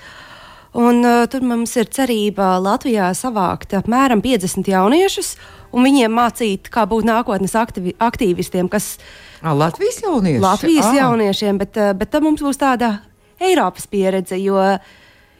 Un, 0.76 1.00
uh, 1.00 1.24
tur 1.30 1.40
mums 1.48 1.72
ir 1.80 1.88
cerība 1.88 2.58
Latvijā 2.60 3.08
savākt 3.16 3.72
apmēram 3.78 4.20
50 4.20 4.68
jauniešus 4.68 5.36
un 5.72 5.84
viņiem 5.86 6.12
mācīt, 6.12 6.68
kā 6.72 6.84
būt 6.88 7.08
nākotnes 7.08 7.56
aktivi, 7.58 7.94
aktīvistiem, 8.00 8.68
kas 8.72 8.96
Ā, 9.42 9.52
Latvijas 9.54 10.00
jaunieši. 10.02 10.42
Latvijas 10.42 10.88
Ā. 10.90 10.94
jauniešiem, 11.02 11.58
bet, 11.58 11.76
eh, 11.76 11.92
bet 11.94 12.10
tad 12.10 12.22
mums 12.22 12.42
būs 12.42 12.58
tāda 12.58 12.98
Eiropas 13.40 13.86
pieredze. 13.86 14.36
Jo, 14.42 14.78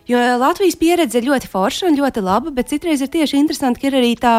jo 0.07 0.19
Latvijas 0.39 0.77
pieredze 0.79 1.19
ir 1.19 1.27
ļoti 1.27 1.51
forša 1.51 1.89
un 1.89 1.99
ļoti 1.99 2.23
laba, 2.23 2.53
bet 2.55 2.71
citreiz 2.71 3.03
ir 3.03 3.09
tieši 3.09 3.41
interesanti, 3.41 3.81
ka 3.81 3.89
ir 3.89 3.99
arī 3.99 4.15
tā 4.17 4.37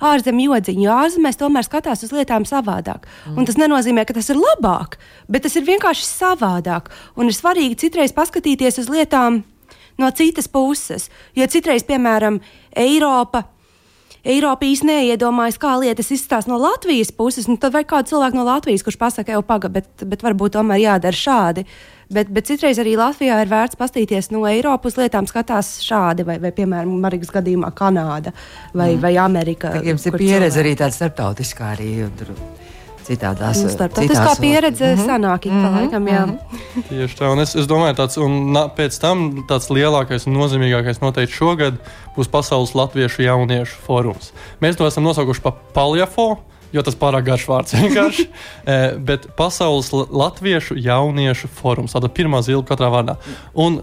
ārzemju 0.00 0.50
jodziņa. 0.50 0.82
Jo 0.82 0.96
ārzemēs 1.04 1.38
tomēr 1.38 1.64
skatās 1.64 2.02
uz 2.02 2.10
lietām 2.10 2.44
savādāk. 2.44 3.06
Mm. 3.30 3.38
Un 3.38 3.46
tas 3.46 3.56
nenozīmē, 3.56 4.06
ka 4.06 4.14
tas 4.14 4.28
ir 4.28 4.36
labāk, 4.36 4.98
bet 5.28 5.46
tas 5.46 5.54
ir 5.56 5.62
vienkārši 5.62 6.02
savādāk. 6.02 6.90
Un 7.16 7.30
ir 7.30 7.36
svarīgi 7.36 7.78
citreiz 7.86 8.12
paskatīties 8.12 8.82
uz 8.82 8.90
lietām 8.90 9.44
no 9.98 10.10
citas 10.14 10.48
puses. 10.48 11.10
Jo 11.36 11.48
citreiz, 11.50 11.84
piemēram, 11.86 12.40
Eiropa. 12.76 13.46
Eiropa 14.26 14.66
īstenībā 14.66 15.04
neiedomājas, 15.04 15.58
kā 15.62 15.76
lietas 15.78 16.08
izskatās 16.10 16.48
no 16.50 16.56
Latvijas 16.58 17.12
puses. 17.14 17.46
Nu, 17.46 17.54
tad 17.62 17.76
vajag 17.76 17.92
kādu 17.92 18.10
cilvēku 18.10 18.38
no 18.40 18.46
Latvijas, 18.48 18.82
kurš 18.82 18.98
pasakā, 18.98 19.36
jau 19.36 19.44
pagaidi, 19.46 19.78
bet, 19.78 20.06
bet 20.10 20.24
varbūt 20.26 20.56
tomēr 20.56 20.82
jādara 20.82 21.14
šādi. 21.14 21.66
Bet, 22.10 22.30
bet 22.34 22.46
citreiz 22.50 22.78
arī 22.82 22.96
Latvijā 22.98 23.38
ir 23.42 23.50
vērts 23.50 23.78
paskatīties 23.78 24.32
no 24.34 24.42
Eiropas 24.50 24.98
lietām, 24.98 25.26
skatās 25.30 25.76
šādi, 25.86 26.26
vai, 26.26 26.40
vai 26.42 26.50
piemēram, 26.54 26.90
Marikas 27.02 27.30
gadījumā 27.34 27.70
Kanāda 27.74 28.34
vai, 28.74 28.96
mm. 28.96 29.00
vai 29.02 29.16
Amerika. 29.22 29.74
Jums 29.82 30.06
ir 30.06 30.18
pieredze 30.18 30.58
cilvēki- 30.58 30.62
arī 30.64 30.76
tāda 30.82 30.98
starptautiskā 30.98 31.74
arī. 31.76 31.90
Tur. 32.18 32.34
Citādās. 33.06 33.62
Nu, 33.62 33.70
Starptautiskā 33.70 34.34
citās- 34.34 34.40
pieredze 34.40 34.94
Mhm. 34.96 35.06
sanāk 35.06 35.46
ik 35.46 35.52
pa 35.52 35.70
laikam, 35.76 36.06
jā. 36.10 36.38
Tieši 36.90 37.16
tā, 37.18 37.32
un 37.32 37.38
es, 37.40 37.54
es 37.56 37.66
domāju, 37.66 37.94
tāds, 37.96 38.16
un 38.22 38.52
na, 38.52 38.68
pēc 38.68 38.98
tam 39.00 39.44
tāds 39.48 39.70
lielākais 39.70 40.26
un 40.26 40.34
nozīmīgākais 40.34 41.00
noteikti 41.00 41.32
šogad 41.38 41.78
būs 42.16 42.28
Pasaules 42.28 42.74
Latviešu 42.74 43.22
jauniešu 43.24 43.76
forums. 43.86 44.32
Mēs 44.60 44.76
to 44.76 44.84
esam 44.86 45.04
nosaukuši 45.04 45.40
par 45.42 45.54
Paljafo. 45.74 46.38
Jo 46.74 46.82
tas 46.82 46.96
pārāk 46.98 47.22
garš 47.24 47.46
vārds 47.46 47.72
vienkārši. 47.78 48.26
Eh, 48.66 48.96
Bet 48.98 49.28
Pasaules 49.36 49.92
la- 49.94 50.06
Latviešu 50.10 50.74
jauniešu 50.76 51.48
forums. 51.48 51.94
Tāda 51.94 52.08
pirmā 52.10 52.42
zila 52.42 52.62
katrā 52.66 52.90
vārdā. 52.90 53.16
Un 53.54 53.82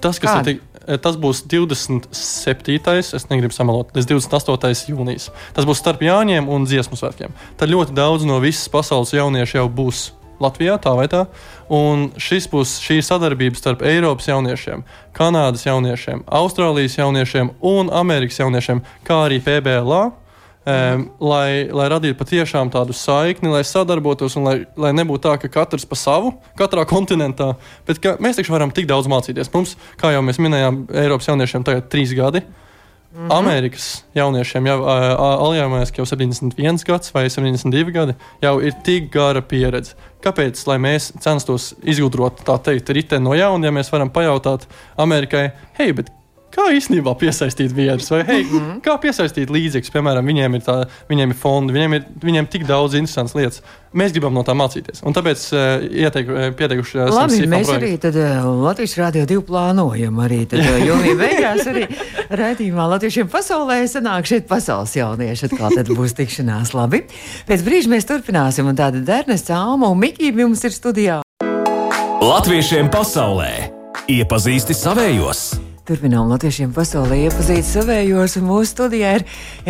tas, 0.00 0.18
kas 0.20 0.30
Kāda? 0.30 0.38
ir 0.40 0.44
tik, 0.44 0.60
eh, 0.60 0.67
tas 0.96 1.18
būs 1.20 1.44
27. 1.50 2.78
es 2.98 3.28
negribu 3.28 3.52
samalot, 3.54 3.92
tas 3.92 4.08
28. 4.08 4.88
jūnijas. 4.92 5.28
Tas 5.56 5.68
būs 5.68 5.82
starp 5.82 6.04
Jāņiem 6.06 6.48
un 6.48 6.64
Dziesmu 6.68 6.96
svētkiem. 6.96 7.34
Tad 7.60 7.72
ļoti 7.72 7.96
daudz 7.96 8.24
no 8.28 8.40
visas 8.40 8.70
pasaules 8.72 9.12
jauniešu 9.12 9.60
jau 9.60 9.68
būs 9.68 10.06
Latvijā, 10.40 10.78
tā 10.80 10.94
vai 10.96 11.08
tā. 11.10 11.26
Un 11.68 12.08
šis 12.20 12.46
būs 12.50 12.78
šī 12.82 13.00
sadarbība 13.04 13.58
starp 13.58 13.82
Eiropas 13.86 14.30
jauniešiem, 14.30 14.84
Kanādas 15.16 15.66
jauniešiem, 15.66 16.24
Austrālijas 16.24 16.96
jauniešiem 17.00 17.52
un 17.60 17.90
Amerikas 17.92 18.38
jauniešiem, 18.40 18.84
kā 19.04 19.24
arī 19.26 19.42
PBLA. 19.44 20.08
Um, 20.68 21.04
lai, 21.24 21.64
lai 21.72 21.86
radītu 21.88 22.18
patiešām 22.18 22.68
tādu 22.74 22.92
saikni, 22.92 23.48
lai 23.48 23.62
sadarbotos 23.64 24.34
un 24.36 24.44
lai, 24.44 24.54
lai 24.76 24.90
nebūtu 24.92 25.22
tā, 25.24 25.36
ka 25.40 25.48
katrs 25.54 25.86
pa 25.88 25.96
savu, 25.96 26.34
katrā 26.58 26.82
kontinentā. 26.88 27.54
Bet 27.88 28.02
ka 28.04 28.16
mēs 28.20 28.36
taču 28.36 28.52
varam 28.52 28.72
tik 28.74 28.88
daudz 28.90 29.08
mācīties. 29.08 29.48
Mums, 29.54 29.78
kā 29.96 30.10
jau 30.12 30.20
mēs 30.26 30.40
minējām, 30.42 30.82
Eiropas 30.92 31.30
jauniešiem 31.30 31.64
tagad 31.64 31.86
ir 31.86 31.92
trīs 31.94 32.12
gadi. 32.18 32.42
Mm 32.42 33.22
-hmm. 33.22 33.38
Amerikas 33.38 34.04
jauniešiem 34.14 34.66
jau 34.66 34.82
aljāmēs, 35.46 35.94
ka 35.94 36.02
jau 36.02 36.06
71 36.06 36.84
gads 36.84 37.14
vai 37.14 37.24
72 37.30 37.92
gadi 37.92 38.14
jau 38.42 38.60
ir 38.60 38.74
tik 38.84 39.10
gara 39.12 39.40
pieredze. 39.40 39.94
Kāpēc 40.20 40.66
lai 40.66 40.76
mēs 40.78 41.12
censtos 41.20 41.74
izgudrot 41.82 42.44
tā 42.44 42.58
teikt 42.62 42.90
riteni 42.90 43.24
no 43.24 43.34
jauna, 43.34 43.66
ja 43.66 43.72
mēs 43.72 43.92
varam 43.92 44.10
pajautāt 44.10 44.68
Amerikai, 44.96 45.50
hei, 45.78 45.92
bet 45.92 46.12
kā 46.54 46.68
īstenībā 46.76 47.12
piesaistīt 47.18 47.74
vīrus, 47.76 48.08
vai 48.12 48.22
hei, 48.28 48.44
mm 48.44 48.54
-hmm. 48.58 48.78
kā 48.84 48.96
piesaistīt 49.02 49.50
līdzekļus, 49.52 49.92
piemēram, 49.94 50.26
viņiem 50.26 50.56
ir, 50.58 50.62
tā, 50.64 50.78
viņiem 51.10 51.34
ir 51.34 51.38
fondi, 51.38 51.74
viņiem 51.76 51.98
ir, 51.98 52.06
viņiem 52.22 52.48
ir 52.48 52.50
tik 52.52 52.66
daudz 52.68 52.94
interesantas 52.94 53.36
lietas. 53.36 53.62
Mēs 53.92 54.12
gribam 54.12 54.34
no 54.34 54.42
tā 54.44 54.52
mācīties. 54.52 55.00
Un 55.02 55.14
tāpēc 55.16 55.44
uh, 55.56 55.84
ieteik, 55.88 56.28
uh, 56.28 56.48
pieteikuši 56.56 56.98
esam 56.98 57.14
Labi, 57.14 57.38
mēs 57.48 57.68
projektu. 57.70 57.86
arī 57.86 57.92
tad, 57.98 58.16
uh, 58.16 58.48
Latvijas 58.64 58.96
Rādio 59.00 59.24
2 59.26 59.44
plānojam 59.48 60.20
arī 60.24 60.42
tad, 60.46 60.60
uh, 60.60 60.80
jūnija 60.84 61.16
beigās 61.24 61.64
arī 61.72 61.86
raidījumā 62.28 62.88
Latviešiem 62.94 63.30
pasaulē 63.32 63.80
sanāk 63.88 64.28
šeit 64.28 64.48
pasaules 64.48 64.92
jaunieši. 64.96 65.48
Atkal 65.48 65.72
tad 65.76 65.88
būs 65.88 66.16
tikšanās 66.18 66.74
labi. 66.76 67.04
Pēc 67.48 67.64
brīža 67.64 67.94
mēs 67.94 68.08
turpināsim 68.08 68.68
un 68.68 68.76
tāda 68.76 69.00
Dernes, 69.00 69.48
Alma 69.50 69.88
un 69.88 69.98
Mikija 69.98 70.36
mums 70.36 70.64
ir 70.68 70.76
studijā. 70.76 71.22
Latviešiem 72.20 72.92
pasaulē 72.92 73.52
iepazīsti 74.08 74.76
savējos. 74.76 75.67
Turpinām 75.88 76.28
Latviešiem 76.28 76.74
pasaulē 76.76 77.16
iepazīt 77.22 77.64
savējos, 77.64 78.34
un 78.36 78.44
mūsu 78.44 78.74
studijā 78.74 79.14
ir 79.16 79.22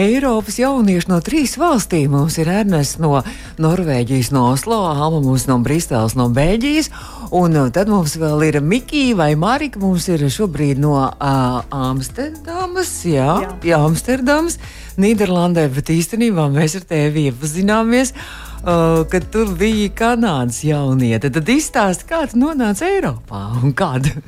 Eiropas 0.02 0.56
jaunieši 0.58 1.06
no 1.12 1.20
trīs 1.22 1.52
valstīm. 1.60 2.10
Mums 2.10 2.40
ir 2.42 2.48
Ernests 2.50 2.98
no 2.98 3.20
Norvēģijas, 3.62 4.32
no 4.34 4.48
Oslo, 4.50 4.80
Alma 4.90 5.20
mums 5.22 5.44
no 5.46 5.60
Briseles, 5.62 6.16
no 6.18 6.26
Beļģijas, 6.34 6.90
un 7.38 7.54
uh, 7.60 7.68
tad 7.70 7.92
mums 7.92 8.16
vēl 8.18 8.42
ir 8.48 8.58
Mikija 8.58 9.14
vai 9.20 9.28
Marika, 9.38 9.78
mums 9.78 10.08
ir 10.10 10.26
šobrīd 10.26 10.82
no 10.82 10.96
uh, 11.04 11.60
Amsterdamas, 11.84 12.90
jā, 13.06 13.30
jā. 13.44 13.54
jā 13.70 13.80
Amsterdamas, 13.86 14.58
Nīderlandē, 14.98 15.68
bet 15.78 15.94
īstenībā 15.94 16.48
mēs 16.50 16.80
ar 16.80 16.88
tevi 16.96 17.28
iepazināmies. 17.30 18.10
Uh, 18.58 19.06
kad 19.06 19.30
tu 19.30 19.46
biji 19.54 19.92
Kanādas 19.94 20.64
jauniete, 20.66 21.30
tad 21.30 21.54
izstāsti, 21.54 22.10
kā 22.10 22.24
tu 22.26 22.42
nonāci 22.42 22.88
Eiropā 22.90 23.44
un 23.62 23.70
kādu. 23.70 24.18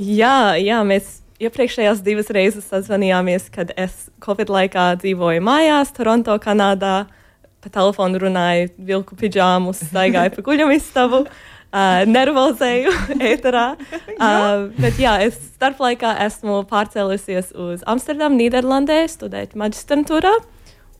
Jā, 0.00 0.56
jā, 0.56 0.78
mēs 0.86 1.18
iepriekšējās 1.44 1.98
divas 2.04 2.30
reizes 2.32 2.68
sazvanījāmies, 2.70 3.50
kad 3.52 3.72
es 3.76 4.06
Covid 4.24 4.48
laikā 4.52 4.94
dzīvoju 5.02 5.42
mājās, 5.44 5.92
Toronto, 5.96 6.36
Kanādā. 6.40 7.04
Pa 7.60 7.68
telefonu 7.68 8.16
runāju, 8.22 8.70
vilku 8.88 9.16
pidžāmu, 9.20 9.74
staigāju 9.76 10.32
pa 10.32 10.44
guļamistabu, 10.46 11.18
uh, 11.26 12.04
nervozēju 12.16 12.94
ēterā. 13.32 13.66
Uh, 14.16 14.70
bet 14.80 14.96
jā, 15.02 15.18
es 15.26 15.36
starplaikā 15.58 16.14
esmu 16.24 16.62
pārcēlusies 16.70 17.52
uz 17.52 17.84
Amsterdamu, 17.84 18.40
Nīderlandē, 18.40 19.02
studēt 19.12 19.52
maģistrantūrā. 19.60 20.32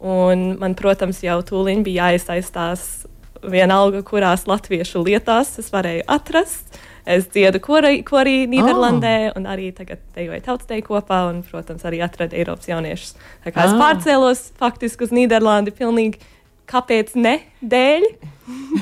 Un 0.05 0.45
man, 0.61 0.77
protams, 0.77 1.25
jau 1.25 1.41
tūlīt 1.45 1.81
bija 1.89 2.11
jāiesaistās 2.11 3.07
vienalga, 3.41 4.05
kurās 4.05 4.45
latviešu 4.49 5.01
lietās 5.09 5.57
es 5.61 5.73
varēju 5.73 6.05
atrast. 6.13 6.81
Es 7.09 7.29
dziedu 7.33 7.61
korī, 7.65 8.01
korī 8.07 8.45
Nīderlandē, 8.51 9.15
oh. 9.31 9.39
un 9.41 9.49
arī 9.51 9.71
tagad 9.77 10.03
dejoju 10.17 10.43
tautsteju 10.45 10.85
kopā, 10.87 11.23
un, 11.31 11.41
protams, 11.47 11.87
arī 11.89 12.03
atradu 12.05 12.37
Eiropas 12.37 12.69
jauniešus. 12.69 13.17
Tā 13.45 13.55
kā 13.55 13.65
es 13.69 13.73
Ah. 13.75 13.81
pārcēlos 13.81 14.51
faktiski 14.61 15.09
uz 15.09 15.15
Nīderlandi 15.17 15.73
pilnīgi 15.77 16.21
kāpēc 16.71 17.17
ne 17.19 17.41
dēļ. 17.63 18.07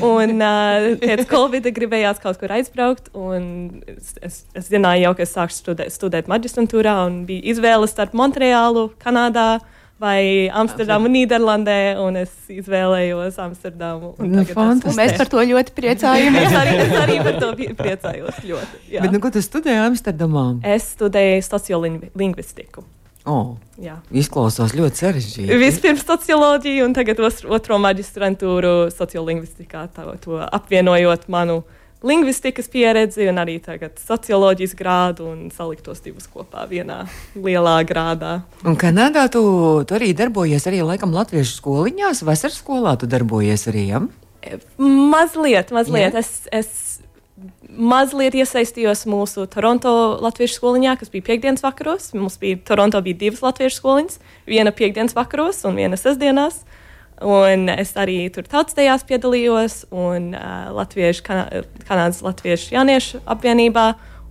Un 0.05 0.41
uh, 0.45 0.91
pēc 1.01 1.25
Covid 1.29 1.67
gribējās 1.77 2.21
kaut 2.23 2.39
kur 2.41 2.53
aizbraukt, 2.57 3.11
es, 3.93 4.15
es, 4.25 4.39
es 4.57 4.71
zināju 4.73 5.09
jau, 5.09 5.15
ka 5.19 5.25
es 5.25 5.35
sākšu 5.37 5.59
studēt, 5.63 5.93
studēt 5.93 6.31
maģistrantūrā, 6.31 6.95
un 7.09 7.23
bija 7.29 7.45
izvēle 7.53 7.89
starp 7.91 8.17
Montreālu, 8.17 8.89
Kanādā 9.03 9.59
vai 9.99 10.49
Amsterdamu, 10.55 11.09
Nīderlandē, 11.11 11.79
un 12.03 12.17
es 12.21 12.31
izvēlējos 12.53 13.39
Amsterdamu. 13.43 14.15
un 14.19 14.31
Nu, 14.31 14.45
mēs 14.95 15.17
par 15.19 15.27
to 15.31 15.43
ļoti 15.43 15.75
priecājamies. 15.75 16.47
Es 16.51 16.59
arī, 16.61 16.77
es 16.85 16.95
arī 17.03 17.17
par 17.25 17.41
to 17.43 17.51
priecājos 17.83 18.39
ļoti. 18.45 18.83
jā. 18.95 19.03
Bet, 19.03 19.13
nu, 19.13 19.21
ko 19.21 19.31
tu 19.35 19.43
studēji 19.43 19.83
Amsterdamā? 19.89 20.47
Es 20.63 20.95
studēju 20.95 21.43
sociolingvistiku. 21.49 22.85
Oh, 23.29 23.59
Jā. 23.77 23.99
izklausās 24.15 24.73
ļoti 24.73 25.03
sarežģīti. 25.03 25.57
Vispirms 25.61 26.05
socioloģiju, 26.09 26.85
un 26.87 26.95
tagad 26.97 27.19
otro 27.21 27.77
maģistrantūru 27.83 28.89
sociolingvistikā, 28.95 29.83
to 30.25 30.39
apvienojot 30.47 31.27
manu 31.29 31.59
lingvistikas 32.03 32.69
pieredzi 32.71 33.27
un 33.31 33.41
arī 33.43 33.59
tagad 33.63 33.99
socioloģijas 34.03 34.75
grādu 34.79 35.27
un 35.33 35.49
salikt 35.55 35.87
tos 35.89 36.03
divus 36.05 36.29
kopā 36.31 36.67
vienā 36.71 37.03
lielā 37.35 37.81
grādā. 37.89 38.41
Un 38.65 38.79
Kanādā 38.79 39.27
tu, 39.33 39.43
tu 39.89 39.99
arī 39.99 40.13
darbojies 40.17 40.69
arī 40.71 40.85
laikam 40.87 41.15
latviešu 41.17 41.59
skoliņās, 41.59 42.23
vasaras 42.27 42.61
skolā 42.63 42.95
tu 43.01 43.11
darbojies 43.11 43.67
arī, 43.73 43.89
ja? 43.91 44.05
Mazliet, 44.79 45.73
mazliet. 45.75 46.15
Jā. 46.15 46.23
Es, 46.23 46.47
es 46.55 46.99
mazliet 47.69 48.37
iesaistījos 48.39 49.05
mūsu 49.11 49.47
Toronto 49.51 49.93
latviešu 50.23 50.59
skoliņā, 50.59 50.97
kas 51.01 51.11
bija 51.13 51.27
piekdienas 51.33 51.65
vakaros. 51.67 52.13
Mums 52.17 52.39
bija 52.41 52.61
Toronto 52.71 53.03
bija 53.05 53.19
divas 53.27 53.43
latviešu 53.45 53.81
skoliņas, 53.81 54.21
viena 54.49 54.75
piekdienas 54.75 55.17
vakaros 55.19 55.65
un 55.69 55.79
viena 55.79 55.99
sestdienās. 56.01 56.63
Un 57.25 57.67
es 57.73 57.97
arī 57.99 58.29
tur 58.31 58.47
tautstējās 58.47 59.03
piedalījos, 59.09 59.81
un 59.91 60.31
uh, 60.39 60.69
Latviešu, 60.77 61.25
Kanā, 61.27 61.65
Kanādas 61.89 62.23
Latviešu 62.23 62.77
jauniešu 62.77 63.23
apvienībā. 63.27 63.89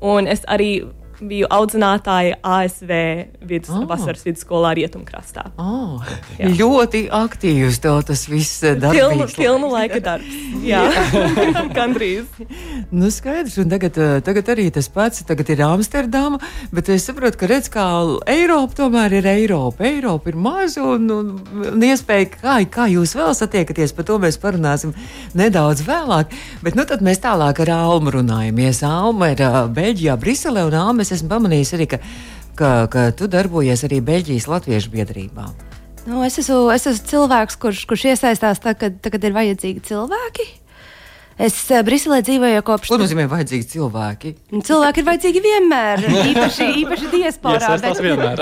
Un 0.08 0.30
es 0.32 0.46
arī 0.48 0.86
biju 1.22 1.48
audzinātāja 1.50 2.38
ASV 2.46 2.92
vidus, 3.48 3.72
oh. 3.74 3.86
vasaras 3.90 4.24
vidusskolā 4.26 4.74
Rietumkrastā. 4.78 5.48
Oh, 5.62 6.04
Jā. 6.38 6.52
ļoti 6.60 7.08
aktīvs 7.14 7.80
tev 7.82 8.02
tas 8.08 8.26
viss 8.30 8.62
eh, 8.68 8.78
Pilnu, 8.78 9.24
darbs. 9.24 9.38
pilnu 9.38 9.72
laika 9.72 10.00
darbs. 10.04 10.38
Jā, 10.66 10.84
gandrīz. 11.78 12.28
Nu, 12.92 13.10
skaidrs, 13.14 13.58
un 13.64 13.72
tagad, 13.74 13.98
eh, 13.98 14.20
tagad 14.26 14.52
arī 14.54 14.68
tas 14.74 14.90
pats. 14.94 15.26
Tagad 15.28 15.50
ir 15.52 15.64
Amsterdama, 15.66 16.40
bet 16.72 16.92
es 16.94 17.08
saprotu, 17.10 17.40
ka 17.42 17.50
redz, 17.50 17.72
kā 17.74 17.88
Eiropa 18.30 18.84
tomēr 18.84 19.18
ir 19.20 19.30
Eiropa. 19.32 19.88
Eiropa 19.90 20.32
ir 20.32 20.38
maza 20.40 20.86
un, 20.86 21.10
un, 21.12 21.34
un 21.74 21.88
iespēja, 21.88 22.30
kā, 22.38 22.60
kā 22.72 22.88
jūs 22.94 23.16
vēl 23.18 23.34
satiekaties, 23.38 23.96
par 23.98 24.08
to 24.08 24.20
mēs 24.22 24.38
parunāsim 24.42 24.94
nedaudz 25.38 25.84
vēlāk. 25.88 26.36
Bet 26.64 26.78
nu 26.78 26.86
tad 26.88 27.04
mēs 27.06 27.24
tālāk 27.24 27.64
ar 27.66 27.74
Almu 27.78 28.14
runājamies. 28.20 28.84
Alma 28.88 29.32
ir 29.34 29.44
uh, 29.46 29.60
Beļģijā, 29.74 30.16
Briselē, 30.22 30.68
un 30.70 30.78
Alma 30.78 31.07
es 31.08 31.18
esmu 31.18 31.32
pamanījis 31.32 31.74
arī, 31.78 31.88
ka, 31.96 32.02
ka, 32.60 32.72
ka 32.92 33.08
tu 33.18 33.32
darbojies 33.32 33.88
arī 33.88 34.04
Beļģijas 34.04 34.52
Latviešu 34.52 34.94
biedrībā. 34.94 35.48
Nu, 36.08 36.22
es, 36.24 36.38
esmu, 36.40 36.68
es 36.72 36.88
esmu 36.88 37.10
cilvēks, 37.10 37.58
kurš, 37.60 37.84
kurš 37.90 38.06
iesaistās 38.14 38.62
tad, 38.64 38.78
kad, 38.80 39.00
tad, 39.02 39.12
kad 39.16 39.28
ir 39.28 39.36
vajadzīgi 39.36 39.84
cilvēki. 39.90 40.48
Es 41.38 41.56
uh, 41.70 41.84
Briselē 41.86 42.24
dzīvoju 42.26 42.64
kopš 42.66 42.90
Ko 42.90 42.98
nozīmē 42.98 43.28
vajadzīgi 43.30 43.68
cilvēki? 43.76 44.32
Cilvēki 44.66 45.04
ir 45.04 45.06
vajadzīgi 45.06 45.42
vienmēr, 45.44 46.06
īpaši, 46.32 46.70
īpaši 46.82 47.10
diasporā. 47.14 47.60
Iesaistās 47.60 48.02
vienmēr. 48.02 48.42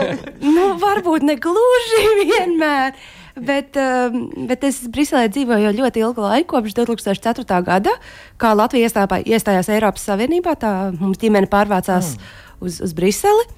nu, 0.56 0.66
varbūt 0.82 1.24
ne 1.24 1.38
gluži 1.40 2.02
vienmēr. 2.20 2.98
Bet, 3.34 3.74
um, 3.74 4.28
bet 4.46 4.62
es 4.62 4.84
Briselē 4.94 5.26
dzīvoju 5.26 5.66
jau 5.66 5.72
ļoti 5.74 6.02
ilgu 6.04 6.22
laiku, 6.22 6.52
kopš 6.54 6.76
2004. 6.76 7.58
gada, 7.66 7.90
kā 8.38 8.52
Latvija 8.54 8.86
iestāpā, 8.86 9.18
iestājās 9.26 9.70
Eiropas 9.74 10.06
Savienībā. 10.06 10.54
Tā 10.54 10.92
mums 11.00 11.18
ģimene 11.18 11.50
pārvācās 11.50 12.12
mm. 12.14 12.28
uz, 12.62 12.78
uz 12.86 12.94
Briseli. 12.94 13.48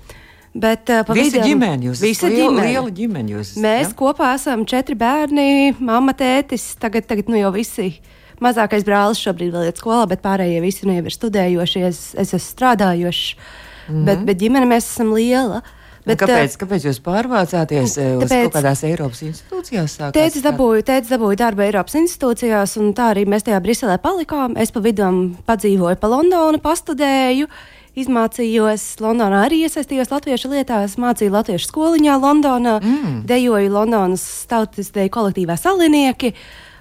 Bet 0.56 0.88
uh, 0.88 1.02
pa 1.04 1.12
Visa 1.12 1.37
vidam- 1.37 1.50
ģimene 1.50 1.90
jūs 1.90 2.00
Visa 2.00 2.30
liela, 2.33 2.49
ģimene. 2.49 2.68
liela 2.71 2.92
ģimene 2.97 3.35
jūs 3.35 3.52
Mēs 3.61 3.90
ja? 3.90 3.97
kopā 3.99 4.33
esam 4.38 4.64
četri 4.64 4.97
bērni, 4.97 5.76
mamma, 5.76 6.16
tētis. 6.16 6.71
Tagad, 6.80 7.04
tagad 7.11 7.28
nu 7.28 7.37
jau 7.37 7.52
visi. 7.52 7.99
Mazākais 8.40 8.85
brālis 8.85 9.21
šobrīd 9.21 9.52
vēl 9.52 9.68
iet 9.68 9.80
skolā, 9.80 10.06
bet 10.09 10.25
pārējie 10.25 10.64
visi 10.64 10.88
nu 10.88 10.97
jau 10.97 11.04
ir 11.04 11.12
studējoši. 11.12 11.85
Es, 11.85 12.00
es 12.16 12.33
esmu 12.33 12.49
strādājoši. 12.49 13.37
Mm 13.37 13.92
-hmm. 13.92 14.04
bet, 14.09 14.25
bet 14.25 14.40
ģimene 14.40 14.68
mēs 14.73 14.88
esam 14.88 15.12
liela. 15.12 15.61
Bet, 16.06 16.20
Bet, 16.20 16.22
uh, 16.22 16.30
kāpēc, 16.30 16.52
kāpēc 16.60 16.84
jūs 16.86 16.98
pārvācāties 17.02 17.96
eh, 17.98 18.12
uz 18.14 18.28
tāpēc- 18.30 18.44
kaut 18.46 18.54
kādās 18.60 18.82
Eiropas 18.86 19.22
institūcijās? 19.26 19.96
Tētis 20.14 20.44
dabūja, 20.44 20.84
tētis 20.86 21.10
dabūja 21.10 21.40
darbu 21.40 21.64
Eiropas 21.66 21.96
institūcijās, 21.98 22.76
un 22.78 22.92
tā 22.94 23.08
arī 23.10 23.25
mēs 23.26 23.42
tajā 23.42 23.58
Briselē 23.64 23.96
palikām. 23.98 24.54
Es 24.54 24.70
pa 24.70 24.78
vidu 24.84 25.08
padzīvoju 25.48 25.98
pa 25.98 26.10
Londonu, 26.12 26.60
pastudēju, 26.62 27.48
izmācījos 27.98 28.84
Londonā, 29.02 29.42
arī 29.48 29.64
iesaistījos 29.66 30.12
latviešu 30.12 30.52
lietās, 30.52 30.94
mācīju 31.00 31.34
latviešu 31.34 31.72
skoliņā 31.72 32.14
Londonā, 32.22 32.76
mm. 32.78 33.18
dejoju 33.26 33.72
Londonas 33.72 34.46
tautas 34.46 34.92
deju 34.94 35.10
kolektīvā 35.10 35.58
salinieki. 35.58 36.36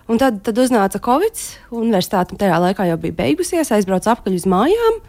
Un 0.05 0.22
tad, 0.22 0.44
tad 0.46 0.60
uznāca 0.62 1.01
Covid, 1.01 1.39
universitāte 1.74 2.38
tajā 2.38 2.62
laikā 2.62 2.86
jau 2.91 3.01
bija 3.01 3.24
beigusies, 3.24 3.74
aizbraucu 3.74 4.12
apakaļ 4.13 4.38
uz 4.38 4.46
mājām. 4.46 5.01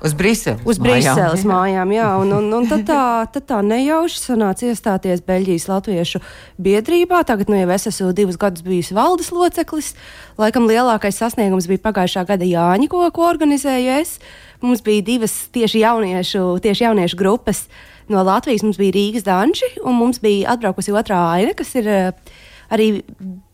Uz 0.00 0.14
Briseles. 0.16 0.62
Uz 0.64 0.78
Briseles 0.80 1.42
mājām, 1.50 1.90
jā, 1.92 2.08
un, 2.22 2.32
un, 2.32 2.46
un 2.56 2.68
tad 2.68 2.86
tā, 2.88 3.02
tad 3.34 3.44
tā 3.50 3.58
nejauši 3.64 4.16
sanāca 4.22 4.70
iestāties 4.70 5.20
Beļģijas 5.26 5.66
Latviešu 5.68 6.22
biedrībā. 6.56 7.20
Tagad 7.28 7.52
nu, 7.52 7.58
jau 7.60 7.68
es 7.74 7.84
esmu 7.90 8.08
divus 8.16 8.38
gadus 8.40 8.64
bijis 8.64 8.94
valdes 8.96 9.28
loceklis. 9.34 9.92
Laikam 10.40 10.68
lielākais 10.70 11.20
sasniegums 11.20 11.68
bija 11.68 11.84
pagājušā 11.84 12.24
gada 12.32 12.48
Jāņa, 12.48 12.88
ko, 12.88 13.04
ko 13.12 13.26
organizēju 13.28 13.98
es. 14.00 14.16
Mums 14.64 14.80
bija 14.86 15.04
divas 15.04 15.34
tieši 15.52 15.84
jauniešu, 15.84 16.44
tieši 16.64 16.86
jauniešu 16.88 17.20
grupas 17.20 17.66
no 18.08 18.24
Latvijas. 18.24 18.64
Mums 18.64 18.80
bija 18.80 18.96
Rīgas 18.96 19.28
danči, 19.28 19.68
un 19.84 20.00
mums 20.00 20.22
bija 20.24 20.54
atbraukusi 20.54 20.96
otrā 20.96 21.20
aina, 21.34 21.52
kas 21.58 21.76
ir 21.76 21.92
eh, 21.92 22.38
arī 22.72 22.88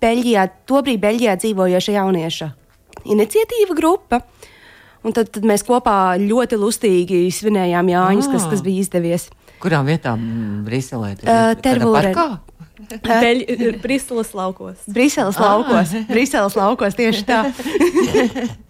Beļģijā, 0.02 0.46
tobrīd 0.70 1.02
Beļģijā 1.02 1.34
dzīvojoša 1.42 1.98
jaunieša 1.98 2.52
iniciatīva 3.06 3.76
grupa. 3.76 4.22
Un 5.06 5.14
tad, 5.14 5.30
tad 5.30 5.44
mēs 5.46 5.62
kopā 5.62 6.16
ļoti 6.18 6.58
lustīgi 6.58 7.20
svinējām 7.30 7.86
Jāņus, 7.92 8.26
kas, 8.32 8.46
Ah. 8.46 8.50
kas 8.50 8.62
bija 8.66 8.82
izdevies. 8.82 9.28
Kurā 9.62 9.78
vietā 9.86 10.16
mm, 10.18 10.64
Briselē? 10.66 11.14
Tervūre. 11.62 12.10
parkā? 12.10 12.26
Beļ- 13.06 13.78
Briseles 13.82 14.34
laukos. 14.36 14.82
Briseles 14.92 15.38
laukos, 15.40 15.94
Briseles 16.10 16.54
laukos 16.58 16.94
tieši 16.98 17.22
tā. 17.26 17.38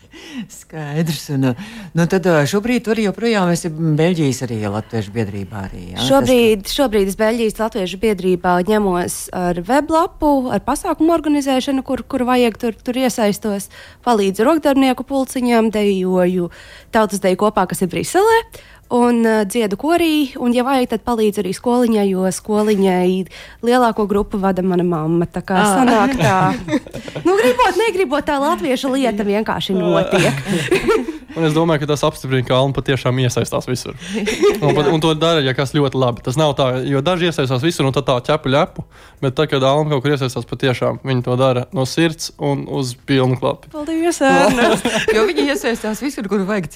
Skaidrs. 0.53 1.29
Un, 1.35 1.51
nu, 1.97 2.07
tad 2.11 2.27
šobrīd 2.51 2.87
tur 2.87 3.01
joprojām 3.01 3.51
esi 3.55 3.71
Beļģijas 3.71 4.43
arī 4.47 4.61
Latviešu 4.65 5.15
biedrībā. 5.15 5.65
Arī, 5.69 5.83
jā? 5.95 6.07
Šobrīd, 6.07 6.71
šobrīd 6.73 7.11
es 7.13 7.19
Beļģijas 7.21 7.59
Latviešu 7.63 8.01
biedrībā 8.03 8.57
ņemos 8.69 9.19
ar 9.37 9.61
weblapu, 9.67 10.33
ar 10.55 10.63
pasākumu 10.67 11.15
organizēšanu, 11.17 11.85
kur, 11.87 12.05
kur 12.07 12.27
vajag 12.29 12.61
tur, 12.63 12.79
tur 12.87 13.01
iesaistos, 13.01 13.71
palīdzu 14.07 14.47
rokdarnieku 14.47 15.07
pulciņām, 15.09 15.73
dejoju 15.75 16.51
tautas 16.95 17.23
deju 17.23 17.45
kopā, 17.47 17.67
kas 17.71 17.85
ir 17.85 17.93
Briselē. 17.93 18.41
Un 18.87 19.25
uh, 19.27 19.43
dziedu 19.43 19.75
korī, 19.81 20.31
un, 20.39 20.53
ja 20.55 20.63
vajag, 20.63 20.93
tad 20.93 21.03
palīdzu 21.07 21.43
arī 21.43 21.51
skoliņai, 21.57 22.07
jo 22.13 22.29
skoliņai 22.31 23.09
lielāko 23.67 24.07
grupu 24.07 24.39
vada 24.39 24.63
mana 24.63 24.87
mamma. 24.87 25.27
Tā 25.27 25.43
kā 25.43 25.59
sanāk 25.75 26.15
tā, 26.21 26.39
nu, 27.27 27.35
gribot, 27.35 27.83
negribot, 27.83 28.27
tā 28.29 28.39
latviešu 28.39 28.95
lieta 28.95 29.27
vienkārši 29.27 29.75
notiek. 29.75 31.15
Un 31.37 31.45
es 31.45 31.53
domāju, 31.57 31.83
ka 31.83 31.91
tas 31.93 32.05
apstiprina, 32.07 32.47
ka 32.49 32.57
Alma 32.57 32.73
patiešām 32.77 33.19
iesaistās 33.21 33.69
visur. 33.69 33.97
Un, 34.61 34.71
pat, 34.73 34.87
un 34.89 35.03
to 35.05 35.13
dara, 35.19 35.43
ja 35.45 35.53
kas 35.57 35.75
ļoti 35.77 36.01
labi. 36.01 36.25
Tas 36.25 36.39
nav 36.41 36.55
tā, 36.57 36.71
jo 36.89 37.03
daži 37.05 37.29
iesaistās 37.29 37.65
visur 37.65 37.89
un 37.89 37.93
tad 37.97 38.07
tā 38.09 38.17
ķepa 38.31 38.53
ļepu. 38.55 38.87
Bet 39.21 39.37
tad, 39.37 39.51
kad 39.53 39.65
Alma 39.67 39.93
kaut 39.93 40.07
kur 40.07 40.15
iesaistās, 40.17 40.49
patiešām 40.49 41.03
viņi 41.05 41.27
to 41.27 41.37
dara 41.41 41.67
no 41.77 41.85
sirds 41.89 42.33
un 42.41 42.65
uz 42.73 42.95
pilnu 43.09 43.37
klapu. 43.41 43.69
Paldies, 43.75 44.23
Ernest! 44.25 44.89
Jo 45.17 45.27
viņi 45.29 45.51
iesaistās 45.53 46.01
visur, 46.05 46.27
kur 46.29 46.43
vajag 46.49 46.71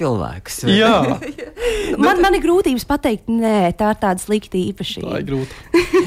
ne? 0.68 0.76
Jā, 0.76 0.94
Man, 2.00 2.20
man 2.22 2.34
ir 2.36 2.42
grūtības 2.44 2.84
pateikt, 2.88 3.28
nē, 3.30 3.72
tā 3.78 3.92
ir 3.94 3.98
tāda 4.00 4.22
slikta 4.22 4.54
tā 4.54 4.60
ir 4.60 4.70
īpašība. 4.72 5.20
grūti. 5.26 5.56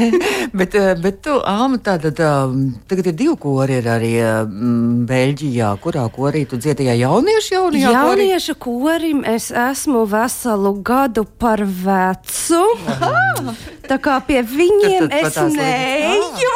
Bet, 0.59 0.75
eh, 0.77 0.93
bet 0.99 1.19
tu, 1.25 1.33
Alma, 1.47 1.77
tātad, 1.81 2.17
um, 2.23 2.73
tagad 2.89 3.07
ir 3.11 3.15
divi 3.17 3.35
kori 3.39 3.77
ir 3.79 3.87
arī 3.89 4.11
um, 4.25 5.03
Beļģijā. 5.09 5.69
Kurā 5.83 6.05
korī 6.13 6.43
tu 6.49 6.57
dziedāji 6.61 7.03
jauniešu 7.03 7.55
jaunajā 7.55 7.91
korī? 7.93 8.27
Jauniešu 8.43 8.59
korim 8.59 9.23
es 9.25 9.51
esmu 9.51 10.01
veselu 10.05 10.73
gadu 10.83 11.23
par 11.23 11.61
vecu. 11.63 12.59
Tā 13.87 13.95
kā 14.03 14.17
pie 14.27 14.41
viņiem 14.43 15.07
Tad- 15.07 15.31
tad 15.33 15.47
es 15.47 15.53
neju, 15.55 16.55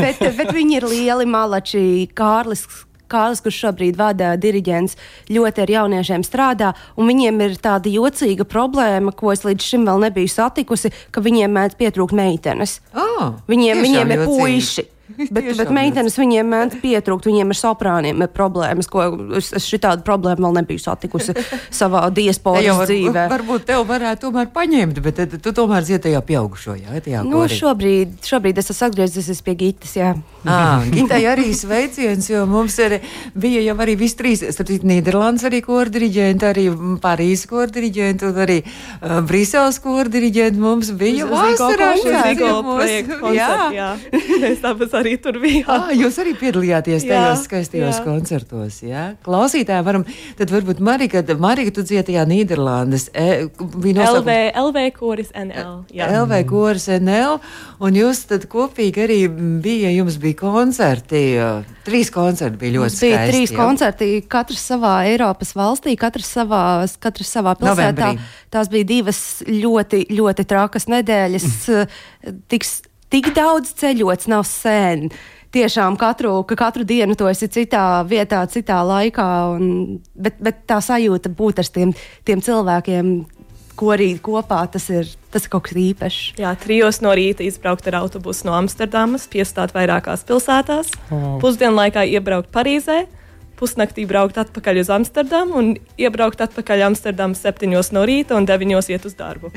bet, 0.00 0.18
bet 0.36 0.50
viņi 0.50 0.76
ir 0.80 0.82
lieli 0.90 1.26
malači. 1.26 2.08
Kārlis, 2.12 2.64
Kārlis, 3.06 3.38
kurš 3.44 3.60
šobrīd 3.68 3.94
vada 3.96 4.32
diriģents, 4.36 4.96
ļoti 5.30 5.62
ar 5.62 5.70
jauniešiem 5.76 6.24
strādā, 6.26 6.72
un 6.98 7.06
viņiem 7.06 7.38
ir 7.46 7.54
tāda 7.54 7.86
jocīga 7.86 8.42
problēma, 8.42 9.14
ko 9.14 9.30
es 9.30 9.44
līdz 9.46 9.62
šim 9.62 9.86
vēl 9.86 10.02
nebiju 10.08 10.26
satikusi, 10.26 10.90
ka 11.12 11.20
viņiem 11.22 11.54
mēdz 11.54 11.78
pietrūkt 11.78 12.16
meitenes. 12.18 12.80
Ah, 12.94 13.34
Viņiem, 13.46 13.78
viņiem 13.78 14.10
ir 14.10 14.26
puiši. 14.26 14.88
Bet, 15.32 15.46
bet 15.56 15.70
meitenes 15.72 16.16
viņiem 16.18 16.48
mēdz 16.52 16.78
pietrūkt, 16.82 17.26
viņiem 17.28 17.52
ir 17.54 17.58
soprāniem 17.58 18.22
ir 18.24 18.30
problēmas, 18.34 18.88
ko 18.90 19.04
es, 19.38 19.52
es 19.56 19.66
šitādu 19.68 20.04
problēmu 20.06 20.44
vēl 20.46 20.56
nebiju 20.60 20.82
satikusi 20.82 21.34
savā 21.80 22.02
diasporas 22.14 22.64
jau 22.66 22.76
var, 22.80 22.90
dzīvē. 22.90 23.24
varbūt 23.32 23.66
tev 23.70 23.84
varētu 23.88 24.26
tomēr 24.28 24.50
paņemt, 24.54 25.00
bet 25.04 25.18
tad, 25.20 25.36
tu 25.44 25.52
tomēr 25.56 25.86
dziedi 25.86 26.02
tajā 26.08 26.20
pieaugušo, 26.28 26.76
jā, 26.80 27.00
tajā 27.04 27.22
Nu, 27.26 27.42
korī. 27.44 27.56
šobrīd, 27.60 28.14
šobrīd 28.28 28.60
es 28.62 28.70
esmu 28.74 28.88
atgriezies 28.90 29.42
pie 29.46 29.54
Gitas. 29.62 29.94
Jā. 29.96 30.12
Ah, 30.44 30.82
Gitai 30.90 31.22
arī 31.30 31.48
sveiciens, 31.54 32.26
jo 32.32 32.42
mums 32.50 32.76
ir, 32.82 32.98
bija 33.38 33.62
jau 33.62 33.76
arī 33.84 33.94
visi 34.00 34.18
trīs, 34.18 34.42
starp 34.52 34.72
citu, 34.72 34.88
Nīderlandes 34.90 35.46
arī 35.48 35.60
kordiriģenti, 35.64 36.48
arī 36.48 36.64
Parīzes 37.02 37.46
kordiriģenti 37.50 38.26
un 38.28 38.40
arī 38.42 38.58
uh, 38.64 39.20
Briseles 39.28 39.78
kordiriģenti. 39.84 40.58
Mums 40.62 40.90
bija 40.98 41.26
vasarā 41.30 41.92
Jā. 42.02 42.22
koncertu, 42.38 43.74
jā. 43.76 43.88
Mēs 44.42 44.60
tāpēc 44.64 44.96
arī 45.02 45.12
tur 45.22 45.36
bijām. 45.42 45.68
Ah, 45.68 45.90
jūs 45.94 46.16
arī 46.22 46.32
piedalījāties 46.40 47.04
Jā, 47.04 47.10
tajos 47.18 47.44
skaistajos 47.48 47.98
jā. 47.98 48.04
koncertos. 48.06 48.78
Jā? 48.86 49.04
Klausītāji, 49.26 49.84
varam, 49.86 50.04
tad 50.38 50.52
varbūt 50.54 50.80
Marika, 50.80 51.22
Marika 51.42 51.74
tu 51.76 51.84
dziedāji 51.86 52.24
Nīderlandes. 52.30 53.08
E, 53.12 53.48
bija 53.58 54.06
LV, 54.06 54.26
nosaukums- 54.26 54.60
LV 54.62 54.84
koris 54.96 55.32
NL. 55.34 55.74
Jā. 55.92 56.08
LV 56.22 56.40
koris 56.50 56.88
NL, 56.96 57.38
un 57.82 57.98
jūs 57.98 58.24
tad 58.30 58.46
kopīgi 58.52 59.04
arī 59.06 59.18
bija, 59.62 59.90
jums 59.98 60.16
bija 60.22 60.38
koncerti, 60.42 61.22
trīs 61.86 62.10
koncerti 62.14 62.56
bija 62.60 62.76
ļoti 62.78 62.92
Mums 62.92 63.00
bija 63.02 63.16
skaisti. 63.18 63.32
trīs 63.32 63.50
jā? 63.52 63.58
koncerti, 63.58 64.10
katrs 64.30 64.64
savā 64.70 64.94
Eiropas 65.10 65.52
valstī, 65.58 65.96
katrs 65.98 66.30
savā, 66.36 66.62
katrs 67.02 67.32
savā 67.36 67.56
pilsētā. 67.58 67.92
Novembrī. 67.98 68.30
Tās 68.52 68.68
bija 68.72 68.84
divas 68.84 69.20
ļoti, 69.48 70.04
ļoti 70.12 70.44
trakas 70.46 70.86
nedēļas. 70.92 71.46
Tiks, 72.52 72.82
tik 73.12 73.32
daudz 73.36 73.74
ceļots 73.78 74.30
nav 74.32 74.46
sen. 74.48 75.10
Tiešām 75.52 75.98
katru, 76.00 76.38
ka 76.48 76.56
katru 76.56 76.86
dienu 76.88 77.12
to 77.18 77.28
esi 77.28 77.50
citā 77.52 78.00
vietā, 78.08 78.40
citā 78.48 78.80
laikā. 78.88 79.28
Un, 79.52 80.00
bet, 80.16 80.40
bet 80.40 80.64
tā 80.70 80.80
sajūta 80.80 81.32
būt 81.36 81.60
ar 81.60 81.68
tiem, 81.74 81.92
tiem 82.24 82.40
cilvēkiem, 82.44 83.12
ko 83.76 83.92
arī 83.92 84.14
kopā, 84.22 84.62
tas 84.72 84.88
ir, 84.92 85.10
tas 85.32 85.44
ir 85.44 85.52
kaut 85.52 85.66
kas 85.68 85.76
īpašs. 85.82 86.20
Jā, 86.40 86.54
trijos 86.60 87.02
no 87.04 87.12
rīta 87.16 87.44
izbraukt 87.44 87.88
ar 87.90 88.00
autobusu 88.00 88.48
no 88.48 88.56
Amsterdamas, 88.56 89.28
piestāt 89.32 89.74
vairākās 89.76 90.24
pilsētās, 90.28 90.92
oh. 91.12 91.36
pusdienlaikā 91.44 92.06
iebraukt 92.16 92.52
Parīzē, 92.54 93.02
pusnaktī 93.60 94.06
braukt 94.08 94.40
atpakaļ 94.40 94.82
uz 94.82 94.92
Amsterdamu 94.92 95.58
un 95.60 95.74
iebraukt 96.00 96.40
atpakaļ 96.48 96.88
Amsterdamā 96.88 97.36
septiņos 97.38 97.92
no 97.96 98.06
rīta 98.08 98.40
un 98.40 98.48
deviņos 98.48 98.88
iet 98.92 99.08
uz 99.08 99.20
darbu. 99.20 99.52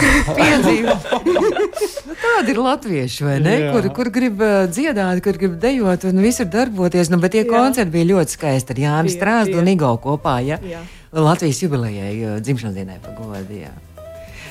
nu, 2.06 2.16
tādi 2.22 2.54
ir 2.54 2.62
latvieši, 2.64 3.26
vai 3.26 3.36
ne? 3.42 3.56
Jā. 3.64 3.74
Kur, 3.74 3.90
kur 3.96 4.12
grib 4.14 4.40
uh, 4.44 4.64
dziedāt, 4.70 5.22
kur 5.24 5.38
grib 5.40 5.58
dejot 5.62 6.08
un 6.10 6.24
visur 6.24 6.48
darboties. 6.50 7.12
Nu, 7.12 7.20
bet 7.22 7.36
tie 7.36 7.44
Jā. 7.44 7.50
koncerti 7.52 7.94
bija 7.98 8.12
ļoti 8.14 8.38
skaisti 8.38 8.76
ar 8.76 8.82
Jānis 8.86 9.18
Strāzdu 9.18 9.60
un 9.60 9.70
Igo 9.74 9.92
kopā. 10.02 10.40
Ja? 10.46 10.60
Jā. 10.64 10.82
Latvijas 11.16 11.62
jubilejai, 11.64 12.16
uh, 12.24 12.42
dzimšanas 12.42 12.80
dienai 12.80 13.00
pagodī. 13.04 13.64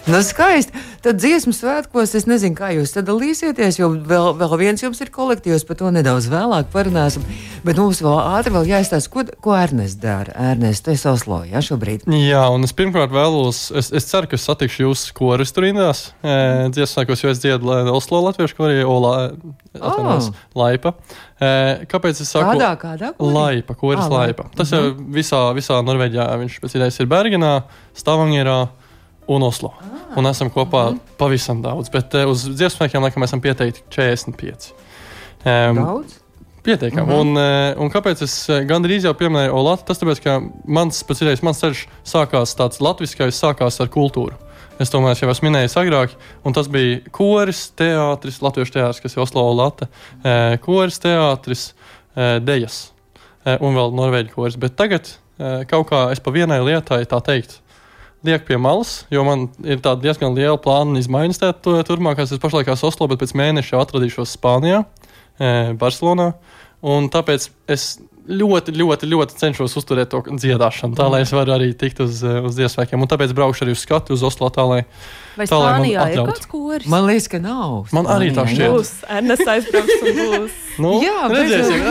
Nu, 0.10 0.24
skaisti. 0.26 0.74
Tad 1.06 1.20
dziesmu 1.22 1.52
svētkos 1.54 2.16
es 2.18 2.26
nezinu, 2.26 2.56
kā 2.58 2.72
jūs 2.74 2.96
sadalīsieties, 2.96 3.78
jo 3.78 3.92
vēl, 3.94 4.32
vēl 4.40 4.56
viens 4.58 4.82
jums 4.82 4.98
ir 5.04 5.12
kolektīvs, 5.14 5.62
par 5.68 5.78
to 5.78 5.92
nedaudz 5.94 6.26
vēlāk 6.32 6.72
parunāsim. 6.74 7.24
Bet 7.62 7.78
mums 7.78 8.02
vēl 8.02 8.18
ātri 8.18 8.54
vēl 8.56 8.72
jāizstāsta, 8.72 9.12
ko, 9.14 9.24
ko 9.46 9.54
Ernsts 9.60 10.00
dara. 10.02 10.34
Ernsts, 10.50 10.82
tu 10.86 10.96
esi 10.96 11.06
Oslo, 11.12 11.44
jā, 11.46 11.62
šobrīd. 11.62 12.08
Jā, 12.10 12.42
un 12.50 12.66
es 12.66 12.74
pirmkārt 12.74 13.14
vēlos, 13.14 13.62
es, 13.70 13.92
es 13.94 14.10
ceru, 14.10 14.32
ka 14.32 14.40
es 14.40 14.50
satikšu 14.50 14.88
jūs 14.88 15.06
koris 15.16 15.54
tur 15.54 15.68
rindās. 15.68 16.08
E, 16.26 16.34
Dziesmākos, 16.74 17.24
jo 17.24 17.36
es 17.36 17.44
dziedu 17.46 17.70
Oslo 17.94 18.24
latviešu 18.26 18.58
korī, 18.58 18.82
Ola, 18.82 19.14
atvainojos, 19.78 20.34
Laipa. 20.58 20.96
E, 21.38 21.54
kāpēc 21.92 22.26
es 22.26 22.34
saku? 22.34 22.58
Kādā, 22.58 22.74
kādā? 22.82 23.14
korī? 23.14 23.38
Laipa, 23.38 23.78
koris 23.78 24.08
Ā, 24.08 24.12
Laipa. 24.18 24.50
Tas 24.58 24.74
jau 24.74 24.88
visā, 25.14 25.46
visā 25.54 25.80
Norvēģijā, 25.86 26.30
viņš 26.48 26.62
pēc 26.66 26.80
idejas 26.82 27.04
ir 27.04 27.14
Bergenā, 27.14 27.56
Stavangerā 27.94 28.62
un 29.30 29.46
Oslo. 29.46 29.74
Un 30.18 30.26
esam 30.26 30.50
kopā 30.54 30.88
pavisam 31.20 31.62
daudz, 31.62 31.92
bet 31.94 32.16
uh, 32.18 32.26
uz 32.32 32.48
dziesmu 32.50 32.80
svētkiem 32.80 33.06
laikam 33.06 33.26
esam 33.28 33.44
pieteikti 33.44 33.86
45. 33.94 34.72
Um, 35.46 35.84
Daudz? 35.84 36.18
Pietiekami. 36.64 37.02
Mm 37.02 37.10
-hmm. 37.10 37.20
un, 37.20 37.38
eh, 37.38 37.82
un 37.82 37.90
kāpēc 37.90 38.24
es 38.24 38.50
eh, 38.50 38.66
gandrīz 38.68 39.04
jau 39.04 39.14
pieminēju 39.14 39.54
Olatu? 39.54 39.84
Tas 39.86 40.00
tāpēc, 40.00 40.20
ka 40.24 40.42
mans, 40.68 41.04
iespējas, 41.04 41.44
mans 41.44 41.62
ceļš 41.64 41.86
sākās 42.04 42.56
tāds 42.56 42.82
latviskais, 42.82 43.40
sākās 43.44 43.80
ar 43.82 43.88
kultūru. 43.88 44.36
Es 44.80 44.90
tomēr 44.90 45.16
jau 45.16 45.30
esmu 45.30 45.50
minējis 45.50 45.78
agrāk, 45.78 46.10
un 46.44 46.54
tas 46.54 46.68
bija 46.68 47.00
koris, 47.12 47.72
teātris, 47.72 48.42
latviešu 48.42 48.72
teātris, 48.72 49.02
kas 49.02 49.16
ir 49.16 49.24
Oslo 49.24 49.54
Lata, 49.54 49.88
eh, 50.24 50.58
koris, 50.58 51.00
teātris, 51.00 51.74
dejas 52.42 52.92
un 53.46 53.76
vēl 53.76 53.94
norvēģi 53.96 54.30
koris. 54.30 54.58
Bet 54.58 54.76
tagad 54.76 55.08
kaut 55.68 55.90
kā 55.90 56.12
es 56.12 56.20
pa 56.20 56.32
vienai 56.32 56.60
lietai 56.60 57.06
tā 57.06 57.22
teikt. 57.24 57.62
Lieku 58.28 58.50
pie 58.50 58.58
malas, 58.60 59.06
jo 59.14 59.24
man 59.24 59.48
ir 59.64 59.80
diezgan 59.80 60.34
liela 60.36 60.58
plāna 60.60 60.92
un 60.92 61.00
izmaiņas 61.00 61.40
turpmākās. 61.64 62.34
Es 62.36 62.42
pašlaik 62.42 62.68
esmu 62.74 62.90
Oslo, 62.92 63.08
bet 63.08 63.22
pēc 63.22 63.32
mēneša 63.40 63.78
jau 63.78 63.84
atradīšos 63.86 64.34
Spānijā. 64.36 64.84
Barcelonā. 65.80 66.34
Un 66.84 67.08
tāpēc 67.12 67.48
es 67.72 67.86
ļoti, 68.30 68.76
ļoti, 68.78 69.08
ļoti 69.10 69.40
cenšos 69.40 69.76
uzturēt 69.80 70.12
to 70.12 70.22
dziedāšanu, 70.30 70.96
tā 71.00 71.08
lai 71.12 71.24
es 71.26 71.34
varu 71.34 71.56
arī 71.56 71.72
tikt 71.78 72.04
uz, 72.04 72.22
uz 72.24 72.56
Ziemassvētkiem. 72.56 73.02
Un 73.02 73.10
tāpēc 73.10 73.34
braukšu 73.36 73.66
arī 73.66 73.76
uz 73.76 73.84
skatu 73.84 74.16
uz 74.16 74.24
Oslo. 74.28 74.52
Tā, 74.54 74.68
lai, 74.70 74.84
Vai 75.40 75.46
Spānijā 75.48 76.06
ir 76.12 76.20
atļautu. 76.20 76.34
kāds 76.34 76.50
koris? 76.52 76.88
Man 76.92 77.06
liekas, 77.08 77.28
ka 77.32 77.40
nav. 77.44 77.88
Man 77.96 78.10
arī 78.12 78.30
tā 78.36 78.44
Spānijā, 78.44 78.56
šķiet. 78.56 78.74
Būs 78.76 78.92
Ernsts 79.18 79.52
aizbrauks 79.56 80.02
un 80.04 80.20
būs. 80.20 80.58
Nu, 80.80 80.94
Jā, 81.04 81.26
redzēsim. 81.28 81.82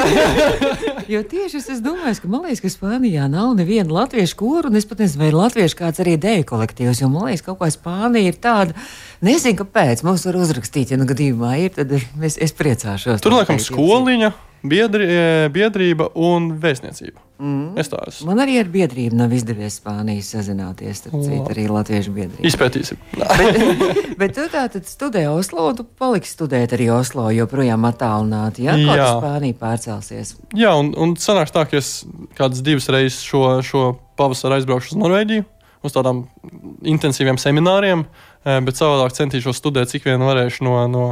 Jo 1.12 1.18
tieši 1.28 1.58
es, 1.60 1.66
es 1.74 1.80
domāju, 1.84 2.22
ka 2.22 2.28
man 2.32 2.46
liekas, 2.46 2.62
ka 2.64 2.70
Spānijā 2.72 3.26
nav 3.28 3.50
neviena 3.58 3.92
latviešu 3.98 4.36
kūra, 4.40 4.70
un 4.70 4.76
es 4.80 4.86
pat 4.88 5.02
nezinu, 5.02 5.20
vai 5.22 5.28
ir 5.28 5.36
latviešu 5.36 5.76
kāds 5.76 6.00
arī 6.04 6.14
dēļ 6.20 6.44
kolektīvs. 6.48 7.02
Jo 7.02 7.10
man 7.12 7.28
liekas, 7.28 7.44
ka 7.44 7.52
kaut 7.52 7.60
kā 7.66 7.68
Spānija 7.74 8.32
ir 8.32 8.38
tāda, 8.40 8.76
nezinu, 9.24 9.58
kāpēc 9.60 10.04
mums 10.08 10.24
var 10.28 10.40
uzrakstīt, 10.40 10.92
ja 10.94 11.00
nu 11.00 11.04
gadījumā 11.08 11.52
ir, 11.66 11.72
tad 11.76 11.92
es, 11.98 12.38
es 12.40 12.56
priecāšos. 12.56 13.20
Tur 13.24 13.36
laikam 13.36 13.60
skoliņa, 13.60 14.32
biedri, 14.62 15.06
e, 15.06 15.48
biedrība 15.54 16.10
un 16.18 16.52
vēstniecība. 16.60 17.24
Mm. 17.38 17.76
Es 17.78 17.86
tā 17.86 18.00
esmu. 18.08 18.26
Man 18.32 18.40
arī 18.42 18.56
ar 18.58 18.70
biedrību 18.72 19.14
nav 19.14 19.30
izdevies 19.36 19.76
Spānijas 19.78 20.32
sazināties, 20.34 21.04
tad 21.04 21.14
citu 21.22 21.52
arī 21.52 21.68
latviešu 21.70 22.14
biedrību. 22.16 22.46
Izpētīsim. 22.50 22.98
Bet 24.20 24.34
tu 24.34 24.46
tā 24.50 24.64
tad 24.72 24.88
studē 24.90 25.22
Oslo, 25.30 25.68
tu 25.78 25.86
paliksi 25.86 26.34
studēt 26.34 26.74
arī 26.74 26.88
Oslo, 26.96 27.28
joprojām 27.34 27.86
attālināti. 27.86 28.66
Jā, 28.66 28.74
kā 28.74 28.96
Jā. 28.98 29.04
tas 29.04 29.20
Spānija 29.20 29.58
pārcelsies. 29.60 30.34
Jā, 30.58 30.74
un, 30.80 30.90
un 30.98 31.14
sanāks 31.20 31.54
tā, 31.54 31.62
ka 31.70 31.78
es 31.78 31.92
kādas 32.38 32.64
divas 32.66 32.90
reizes 32.90 33.20
šo, 33.22 33.44
šo 33.62 33.84
pavasaru 34.18 34.58
aizbraukšu 34.58 34.96
uz 34.96 35.02
Norvēģiju, 35.04 35.46
uz 35.86 35.94
tādām 35.94 36.24
intensīviem 36.82 37.38
semināriem, 37.38 38.02
eh, 38.42 38.58
bet 38.66 38.82
savādāk 38.82 39.14
centīšos 39.14 39.62
studēt, 39.62 39.94
cik 39.94 40.10
vien 40.10 40.26
varēšu 40.26 40.66
no, 40.66 40.80
no, 40.90 41.06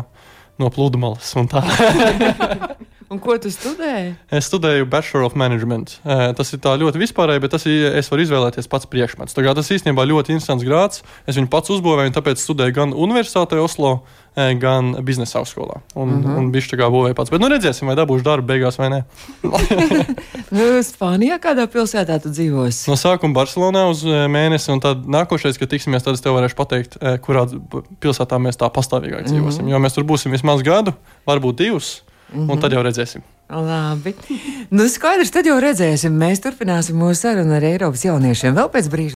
no 0.59 0.75
pludmales. 0.75 1.37
un 3.11 3.21
ko 3.23 3.37
tu 3.39 3.51
studēji? 3.53 4.15
Es 4.35 4.49
studēju 4.51 4.87
Bachelor 4.91 5.27
of 5.29 5.37
Management. 5.39 5.99
Eh, 6.05 6.33
Tas 6.37 6.53
ir 6.53 6.61
ļoti 6.61 7.01
vispārēji, 7.01 7.43
bet 7.45 7.53
tas 7.55 7.67
ir, 7.67 7.95
es 7.99 8.11
varu 8.11 8.25
izvēlēties 8.27 8.69
pats 8.69 8.89
priekšmets. 8.91 9.35
Tā 9.37 9.45
kā 9.47 9.55
Tas 9.55 9.71
īstenībā 9.71 10.05
ļoti 10.07 10.35
interesants 10.35 10.67
grāds. 10.67 11.03
Es 11.27 11.37
viņu 11.39 11.51
pats 11.51 11.71
uzbūvēju, 11.71 12.11
un 12.11 12.17
tāpēc 12.17 12.43
studēju 12.43 12.75
gan 12.75 12.93
Universitātē 12.93 13.61
Oslo, 13.63 14.03
eh, 14.37 14.55
gan 14.55 14.97
biznesa 15.07 15.41
augstskolā. 15.41 15.81
Un, 15.95 16.09
mm 16.09 16.23
-hmm. 16.25 16.39
un 16.39 16.53
viņš 16.53 16.71
tā 16.73 16.79
kā 16.81 16.91
būvēja 16.91 17.15
pats. 17.15 17.31
Bet 17.31 17.41
nu 17.41 17.49
redzēsim, 17.49 17.87
vai 17.87 17.97
dabūšu 17.97 18.23
darbu 18.23 18.47
beigās 18.47 18.79
vai 18.79 18.89
nē. 18.91 19.05
Nu, 20.51 20.63
Spānijā 20.79 21.41
kādā 21.43 21.67
pilsētā 21.67 22.23
tu 22.23 22.29
dzīvosi? 22.31 22.89
No 22.89 22.95
sākuma 22.95 23.35
Barcelonā 23.35 23.91
uz 23.91 24.05
eh, 24.05 24.29
mēnesi, 24.29 24.71
un 24.73 24.81
tad 24.81 25.07
nākošais, 25.07 25.59
kad 25.59 25.69
tiksimies, 25.69 26.03
tad 26.03 26.15
es 26.15 26.21
tev 26.21 26.39
varēšu 26.39 26.55
pateikt, 26.55 26.97
kurā 27.21 27.47
pilsētā 28.01 28.39
mēs 28.39 28.57
tā 28.57 28.71
pastāvīgāk 28.71 29.27
dzīvosim. 29.27 29.63
Mm 29.63 29.69
-hmm. 29.69 29.73
Jo 29.73 29.79
mēs 29.79 29.95
tur 29.95 30.05
būsim 30.05 30.31
vismaz 30.31 30.63
gadu, 30.63 30.95
varbūt 31.27 31.55
divus, 31.57 32.03
mm 32.33 32.41
-hmm. 32.41 32.53
un 32.53 32.61
tad 32.61 32.73
jau 32.73 32.83
redzēsim. 32.83 33.23
Labi. 33.51 34.15
Nu, 34.71 34.89
skaidrs, 34.89 35.31
tad 35.31 35.47
jau 35.47 35.61
redzēsim. 35.61 36.11
Mēs 36.11 36.43
turpināsim 36.43 36.99
mūsu 36.99 37.15
sarunu 37.15 37.55
ar 37.55 37.63
Eiropas 37.63 38.05
jauniešiem 38.05 38.55
vēl 38.55 38.69
pēc 38.71 38.89
brīža. 38.91 39.15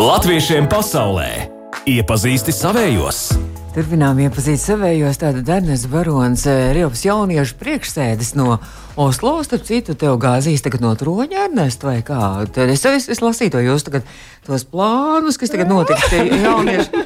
Latviešiem 0.00 0.66
pasaulē 0.68 1.48
iepazīsti 1.86 2.52
savējos. 2.52 3.38
Turpinām 3.78 4.18
iepazīt 4.18 4.58
savējos. 4.58 5.20
Tātad 5.20 5.48
Ernsts 5.48 5.86
Barons, 5.86 6.46
eh, 6.46 6.72
Eiropas 6.72 7.04
jauniešu 7.04 7.54
priekšsēdis 7.60 8.34
no 8.34 8.58
Oslo, 8.98 9.36
starp 9.46 9.62
citu, 9.62 9.94
tev 9.94 10.16
gāzīs 10.18 10.64
tagad 10.64 10.82
no 10.82 10.90
troņa, 10.98 11.44
Ernest, 11.44 11.84
vai 11.86 12.00
kā? 12.02 12.48
Tad 12.50 12.72
es, 12.72 12.82
es, 12.84 13.06
es 13.08 13.22
lasīju 13.22 13.52
to 13.54 13.62
jūs 13.62 13.86
tagad, 13.86 14.08
tos 14.46 14.64
plānus, 14.66 15.38
kas 15.38 15.52
tagad 15.54 15.70
notiks 15.70 16.08
tie 16.10 16.24
jaunieši. 16.26 17.04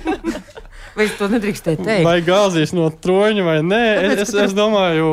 Vai 0.93 1.07
es 1.09 1.15
to 1.17 1.25
nedrīkstēju 1.33 1.79
teikt? 1.87 2.05
Vai 2.05 2.19
gāzīs 2.21 2.75
no 2.77 2.91
troņa 2.93 3.45
vai 3.47 3.55
nē, 3.65 3.81
Tāpēc, 3.97 4.21
es, 4.27 4.33
es, 4.45 4.53
domāju, 4.53 5.07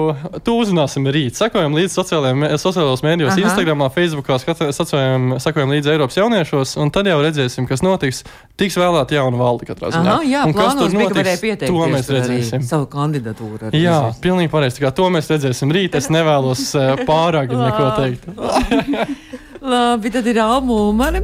to 0.43 0.57
uzzināsim 0.59 1.05
rīt. 1.07 1.37
Sekojam 1.39 1.71
līdzi 1.77 1.93
sociālajiem- 1.95 2.57
mēdījos. 3.05 3.37
Instagram, 3.39 3.85
Facebookā, 3.95 4.35
skata- 4.43 4.73
sekojam, 4.75 5.37
līdzi 5.71 5.93
Eiropas 5.93 6.19
jauniešos, 6.19 6.75
un 6.83 6.91
tad 6.91 7.07
jau 7.07 7.21
redzēsim, 7.23 7.67
kas 7.69 7.79
notiks. 7.85 8.25
Tiks 8.59 8.75
vēlēta 8.75 9.15
jauna 9.15 9.39
valde 9.39 9.65
katrā 9.69 9.93
ziņā. 9.95 10.15
Aha, 10.17 10.19
jā, 10.27 10.43
un 10.45 10.53
kas 10.53 10.75
tur 10.75 10.91
notiks, 10.91 11.39
to 11.63 11.87
mēs 11.95 12.11
redzēsim. 12.11 12.61
Savu 12.67 12.85
kandidatūru. 12.91 13.71
arī 13.71 13.79
Jā, 13.85 14.11
izvirzīt. 14.11 14.21
pilnīgi 14.27 14.51
pareizi. 14.51 14.91
To 14.99 15.07
mēs 15.15 15.31
redzēsim 15.31 15.71
rīt. 15.71 15.95
Es 15.95 16.09
nevēlos 16.11 16.75
eh, 16.75 17.05
pārāk 17.07 17.47
neko 17.55 17.87
teikt. 17.95 18.27
Labi, 19.69 20.09
tad 20.09 20.25
ir 20.25 20.39
Alma 20.41 20.73
Ulmane. 20.73 21.19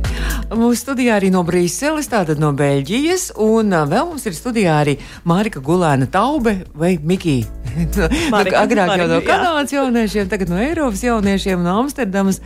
Mūsu 0.53 0.77
studijā 0.83 1.15
arī 1.17 1.31
no 1.33 1.41
Brīseles, 1.47 2.05
tātad 2.11 2.37
no 2.37 2.51
Beļģijas. 2.53 3.31
Un 3.41 3.73
vēl 3.89 4.05
mums 4.05 4.27
ir 4.29 4.35
studijā 4.37 4.75
arī 4.83 4.93
Mārika 5.25 5.63
Gulēna 5.65 6.05
Taube 6.13 6.53
vai 6.77 6.91
Mikija. 7.01 7.47
Marika, 8.35 8.61
Agrāk 8.61 8.93
jau 8.93 9.07
no 9.07 9.15
Marika. 9.15 9.31
Kanādas 9.31 9.73
jauniešiem, 9.73 10.29
tagad 10.29 10.53
no 10.53 10.61
Eiropas 10.61 11.01
jauniešiem, 11.07 11.65
no 11.65 11.73
Amsterdamas. 11.81 12.37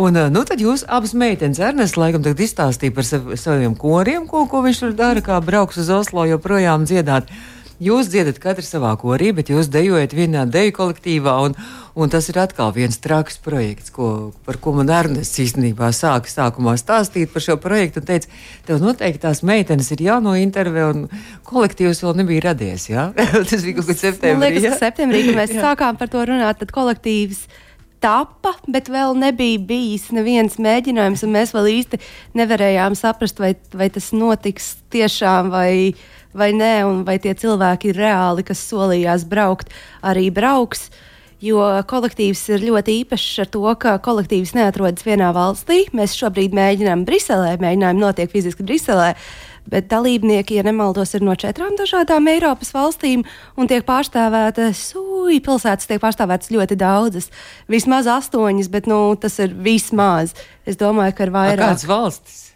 Un, 0.00 0.16
nu, 0.32 0.44
tad 0.48 0.64
jūs 0.64 0.86
abas 0.88 1.12
meitenes, 1.12 1.60
Ernsts, 1.60 2.00
laikam, 2.00 2.24
tagad 2.24 2.40
izstāstīja 2.46 2.96
par 2.96 3.08
sav, 3.10 3.28
saviem 3.36 3.76
koriem, 3.76 4.24
ko, 4.30 4.46
ko 4.48 4.64
viņš 4.64 4.86
tur 4.86 4.96
dara, 4.96 5.20
kā 5.20 5.36
brauks 5.44 5.82
uz 5.84 5.92
Oslo 5.92 6.24
joprojām 6.32 6.88
dziedāt. 6.88 7.28
Jūs 7.82 8.12
dziedat 8.12 8.36
katru 8.38 8.62
savā 8.62 8.92
korī, 9.00 9.32
bet 9.34 9.48
jūs 9.50 9.66
dejojat 9.72 10.12
vienā 10.14 10.44
deju 10.46 10.74
kolektīvā. 10.76 11.32
Un, 11.48 11.56
un 11.98 12.12
tas 12.12 12.28
ir 12.30 12.36
atkal 12.38 12.70
viens 12.76 13.00
traks 13.02 13.40
projekts, 13.42 13.90
ko, 13.90 14.30
par 14.46 14.60
ko 14.62 14.74
man 14.76 14.92
Ernests 14.92 15.40
īstenībā 15.42 15.88
sāka 15.96 16.30
sākumā 16.30 16.76
stāstīt 16.78 17.32
par 17.32 17.42
šo 17.42 17.56
projektu. 17.62 17.98
Un 17.98 18.06
teica, 18.12 18.30
tev 18.68 18.78
noteikti 18.84 19.24
tās 19.24 19.42
meitenes 19.42 19.90
ir 19.96 20.04
jānointervē, 20.06 20.86
un 20.92 21.02
kolektīvs 21.48 22.04
vēl 22.04 22.22
nebija 22.22 22.46
radies. 22.52 22.86
Ja? 22.92 23.08
tas 23.50 23.66
bija 23.66 23.80
kaut 23.80 23.90
kas 23.90 23.98
Man 23.98 24.12
septembrī. 24.12 24.46
liekas, 24.46 24.68
ja? 24.68 24.72
ka 24.76 24.80
septembrī, 24.84 25.26
kad 25.26 25.42
mēs 25.42 25.58
sākām 25.66 25.98
par 25.98 26.14
to 26.14 26.22
runāt, 26.30 26.62
tad 26.62 26.74
kolektīvs 26.76 27.44
tapa, 28.02 28.56
bet 28.70 28.90
vēl 28.90 29.14
nebija 29.18 29.58
bijis 29.66 30.08
neviens 30.14 30.58
mēģinājums, 30.62 31.22
un 31.26 31.34
mēs 31.34 31.54
vēl 31.54 31.70
īsti 31.76 32.00
nevarējām 32.38 32.94
saprast, 32.98 33.42
vai, 33.42 33.54
vai 33.74 33.90
tas 33.94 34.10
notiks 34.14 34.76
tiešām 34.94 35.50
vai, 35.54 35.72
vai 36.36 36.52
nē, 36.56 36.74
un 36.88 37.02
vai 37.06 37.18
tie 37.22 37.34
cilvēki 37.38 37.92
ir 37.92 38.02
reāli, 38.02 38.44
kas 38.46 38.62
solījās 38.70 39.26
braukt, 39.28 39.72
arī 40.02 40.28
brauks. 40.34 40.90
Jo 41.42 41.58
kolektīvs 41.90 42.40
ir 42.54 42.62
ļoti 42.68 43.00
īpašs 43.00 43.40
ar 43.42 43.48
to, 43.50 43.64
ka 43.82 43.96
kolektīvs 43.98 44.52
neatrodas 44.54 45.02
vienā 45.02 45.32
valstī. 45.34 45.80
Mēs 45.90 46.14
šobrīd 46.14 46.54
mēģinām 46.54 47.02
Briselē, 47.08 47.56
mēģinājumi 47.58 47.98
notiek 47.98 48.30
fiziski 48.30 48.62
Briselē, 48.62 49.08
bet 49.66 49.88
dalībnieki, 49.90 50.60
ja 50.60 50.62
nemaldos, 50.66 51.16
ir 51.18 51.26
no 51.26 51.34
četrām 51.34 51.74
dažādām 51.78 52.30
Eiropas 52.30 52.70
valstīm 52.74 53.24
un 53.58 53.70
tiek 53.70 53.82
pārstāvētas, 53.88 54.84
ui, 54.98 55.40
pilsētas 55.42 55.90
tiek 55.90 55.98
pārstāvētas 56.02 56.54
ļoti 56.54 56.78
daudzas. 56.78 57.32
Vismaz 57.66 58.06
astoņas, 58.06 58.70
bet 58.70 58.86
nu, 58.90 59.02
tas 59.18 59.40
ir 59.42 59.58
vismaz. 59.66 60.36
Es 60.62 60.78
domāju, 60.78 61.18
ka 61.18 61.26
ir 61.26 61.34
vairāk. 61.34 61.66
Kādas 61.66 61.90
valstis? 61.90 62.51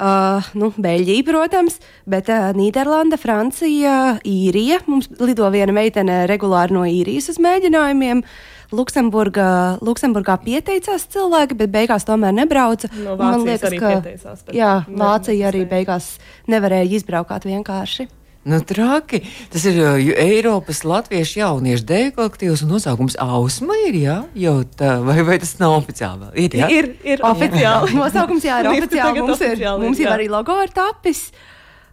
Uh, 0.00 0.46
nu, 0.56 0.70
Beļģija, 0.80 1.24
protams, 1.26 1.80
bet 2.08 2.30
uh, 2.32 2.50
Nīderlanda, 2.56 3.18
Francija, 3.20 4.16
Īrija. 4.24 4.78
Mums 4.88 5.10
lido 5.20 5.48
viena 5.52 5.74
meitene 5.76 6.22
regulāri 6.30 6.76
no 6.76 6.86
īrijas 6.88 7.28
uz 7.34 7.40
mēģinājumiem. 7.42 8.22
Luksemburgā, 8.70 9.80
Luksemburgā 9.82 10.36
pieteicās 10.44 11.08
cilvēki, 11.10 11.58
bet 11.58 11.72
beigās 11.74 12.06
tomēr 12.06 12.36
nebrauca. 12.36 12.88
No 13.02 13.16
man 13.18 13.42
Vācijas 13.42 13.66
bet 13.66 14.54
Jā, 14.54 14.72
nezinu, 14.86 15.02
Vācija 15.02 15.50
arī 15.50 15.66
beigās 15.68 16.12
nevarēja 16.50 16.86
izbraukt 17.00 17.50
vienkārši. 17.50 18.06
Nu, 18.42 18.60
traki. 18.64 19.20
Tas 19.52 19.64
ir 19.68 19.76
ju- 20.00 20.14
Eiropas 20.16 20.80
Latviešu 20.84 21.40
jauniešu 21.42 21.84
deju 21.84 22.12
kolektīvs 22.16 22.62
un 22.64 22.70
nosaukums 22.72 23.16
Ausma 23.20 23.76
ir, 23.86 23.94
jā? 24.00 24.16
Jau 24.34 24.64
tā, 24.64 24.96
vai, 25.04 25.20
vai 25.22 25.36
tas 25.38 25.58
nav 25.60 25.76
oficiāli 25.82 26.24
vēl? 26.24 26.32
Ir, 26.34 26.56
jā? 26.56 26.70
Ir, 26.72 26.88
ir 27.04 27.20
oficiāli. 27.20 27.92
Nosaukums 28.00 28.44
jā, 28.48 28.62
ir 28.64 28.70
oficiāli. 28.72 29.20
Mums 29.20 29.40
ir, 29.44 29.58
ir, 29.60 29.78
mums 29.84 30.00
jā. 30.00 30.14
arī 30.16 30.30
logo 30.32 30.56
ir 30.64 30.72
tapis. 30.72 31.28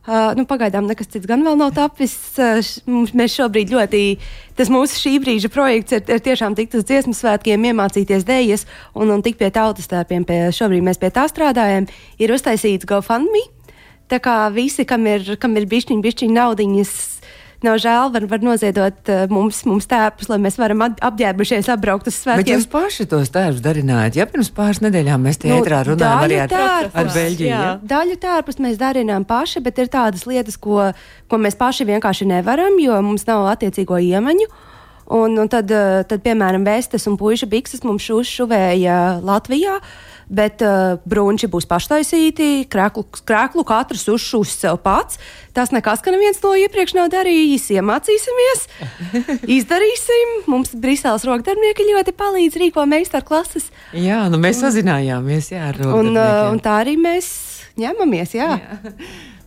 Uh, 0.08 0.32
nu, 0.40 0.46
pagaidām 0.48 0.86
nekas 0.88 1.10
cits 1.12 1.28
gan 1.28 1.44
vēl 1.44 1.58
nav 1.60 1.74
tapis. 1.76 2.16
Uh, 2.40 2.64
mums, 2.88 3.12
mēs 3.12 3.34
šobrīd 3.36 3.74
ļoti, 3.76 4.04
tas 4.56 4.72
mūsu 4.72 4.96
šī 4.96 5.18
brīža 5.20 5.52
projekts 5.52 5.98
ir, 5.98 6.06
ir 6.08 6.24
tiešām 6.24 6.56
tikt 6.56 6.80
uz 6.80 6.88
dziesmu 6.88 7.12
svētkiem, 7.12 7.60
iemācīties 7.60 8.24
dēļas 8.24 8.64
un, 8.96 9.12
un 9.12 9.20
tikt 9.26 9.44
pie 9.44 9.52
tautas 9.52 9.92
tērpiem. 9.92 10.24
Pie, 10.24 10.46
šobrīd 10.56 10.88
mēs 10.88 11.04
pie 11.04 11.12
tā 11.12 11.28
strādājam. 11.28 11.92
Ir 12.24 12.32
uztaisīts 12.32 12.88
GoFundMe. 12.88 13.57
Tā 14.08 14.22
kā 14.24 14.38
visi, 14.56 14.86
kam 14.88 15.04
ir, 15.10 15.36
kam 15.42 15.58
ir 15.60 15.66
bišķiņi, 15.68 16.02
bišķiņi 16.06 16.36
naudiņas, 16.38 16.92
nav 17.66 17.80
žēl, 17.82 18.12
var, 18.14 18.26
var 18.30 18.44
noziedot 18.46 19.10
uh, 19.12 19.24
mums, 19.34 19.64
mums 19.68 19.88
tēpus, 19.90 20.30
lai 20.32 20.38
mēs 20.44 20.56
varam 20.62 20.84
apģērbušies, 20.88 21.68
apbraukt 21.74 22.08
uz 22.08 22.14
Bet 22.20 22.24
svētkiem. 22.24 22.54
jūs 22.56 22.68
paši 22.72 23.08
tos 23.10 23.32
tērpus 23.34 23.64
darinājāt. 23.66 24.20
Ja 24.22 24.28
pirms 24.30 24.52
pāris 24.56 24.80
nedēļām 24.86 25.26
mēs 25.28 25.42
Nu, 25.42 25.50
teātrā 25.50 25.82
runājām 25.90 26.24
arī 26.28 26.38
ar, 26.46 26.54
tērpus. 26.54 26.96
ar 27.02 27.12
Beļģiju. 27.18 27.50
Jā. 27.52 27.74
Daļu 27.84 28.18
tērpus 28.24 28.62
mēs 28.64 28.78
darinām 28.80 29.26
paši, 29.28 29.64
bet 29.66 29.82
ir 29.84 29.90
tādas 29.92 30.24
lietas, 30.30 30.56
ko, 30.62 30.92
ko 31.28 31.42
mēs 31.42 31.58
paši 31.60 31.90
vienkārši 31.90 32.30
nevaram, 32.30 32.78
jo 32.80 33.02
mums 33.02 33.26
nav 33.28 33.50
attiecīgo 33.58 33.98
iemaņu. 34.14 34.48
Un, 35.08 35.38
un 35.40 35.48
tad, 35.48 35.72
eh, 35.72 36.02
tad, 36.04 36.20
piemēram, 36.26 36.66
vestes 36.68 37.08
un 37.08 37.16
puikas 37.16 37.48
bikses 37.48 37.84
mums 37.88 38.10
uzšuvēja 38.12 39.22
Latvijā. 39.24 39.80
Bet 40.28 40.60
uh, 40.60 40.98
brūnči 41.08 41.48
būs 41.48 41.64
paštaisīti, 41.72 42.66
krēklu, 42.68 43.06
krēklu 43.24 43.64
katrs 43.64 44.02
uzšūs 44.12 44.58
sev 44.60 44.76
pats. 44.84 45.16
Tas 45.56 45.72
nekas, 45.72 46.02
ka 46.04 46.12
neviens 46.12 46.42
to 46.44 46.52
iepriekš 46.52 46.98
nav 46.98 47.08
darījis. 47.14 47.70
Iemācīsimies, 47.78 48.66
izdarīsim. 49.58 50.34
Mums 50.52 50.76
Briseles 50.76 51.24
rokdarbnieki 51.24 51.88
ļoti 51.94 52.12
palīdz 52.20 52.60
rīko 52.60 52.84
meistarklases. 52.92 53.70
jā, 53.96 54.20
nu 54.28 54.36
mēs 54.44 54.60
sazinājāmies. 54.66 55.54
Jā, 55.56 55.70
ar 55.72 55.80
Un, 55.80 55.88
uh, 55.88 55.96
rokdarbniekiem. 55.96 56.52
un 56.52 56.60
tā 56.68 56.76
arī 56.84 56.98
mēs 57.00 57.32
ņemamies. 57.80 58.36
Jā. 58.36 58.50
Jā. 58.60 58.80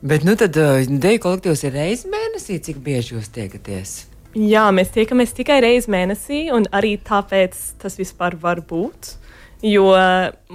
Bet 0.00 0.24
nu 0.24 0.32
tad 0.40 0.56
uh, 0.56 0.80
deju 0.88 1.20
kolektīvs 1.26 1.66
ir 1.68 1.76
reizes 1.76 2.08
mēnesī, 2.08 2.56
cik 2.64 2.80
bieži 2.80 3.18
jūs 3.18 3.28
tiekaties? 3.36 3.98
Jā, 4.38 4.68
mēs 4.74 4.92
tiekamies 4.94 5.34
tikai 5.34 5.58
reizi 5.64 5.90
mēnesī, 5.90 6.44
un 6.54 6.68
arī 6.76 6.94
tāpēc 7.02 7.56
tas 7.82 7.98
vispār 7.98 8.36
var 8.38 8.62
būt. 8.62 9.16
Jo 9.66 9.90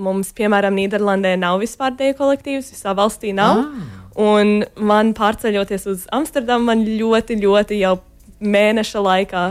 mums, 0.02 0.32
piemēram, 0.34 0.78
Nīderlandē 0.80 1.36
nav 1.38 1.60
vispār 1.62 1.94
deju 1.98 2.16
kolektīvs, 2.18 2.72
visā 2.74 2.96
valstī 2.98 3.36
nav. 3.38 3.62
Ah. 3.62 4.00
Un 4.16 4.64
man 4.80 5.12
pārceļoties 5.14 5.86
uz 5.92 6.08
Amsterdamu, 6.16 6.72
man 6.72 6.86
ļoti, 6.88 7.38
ļoti 7.44 7.82
jau 7.82 7.98
mēneša 8.40 9.04
laikā 9.04 9.44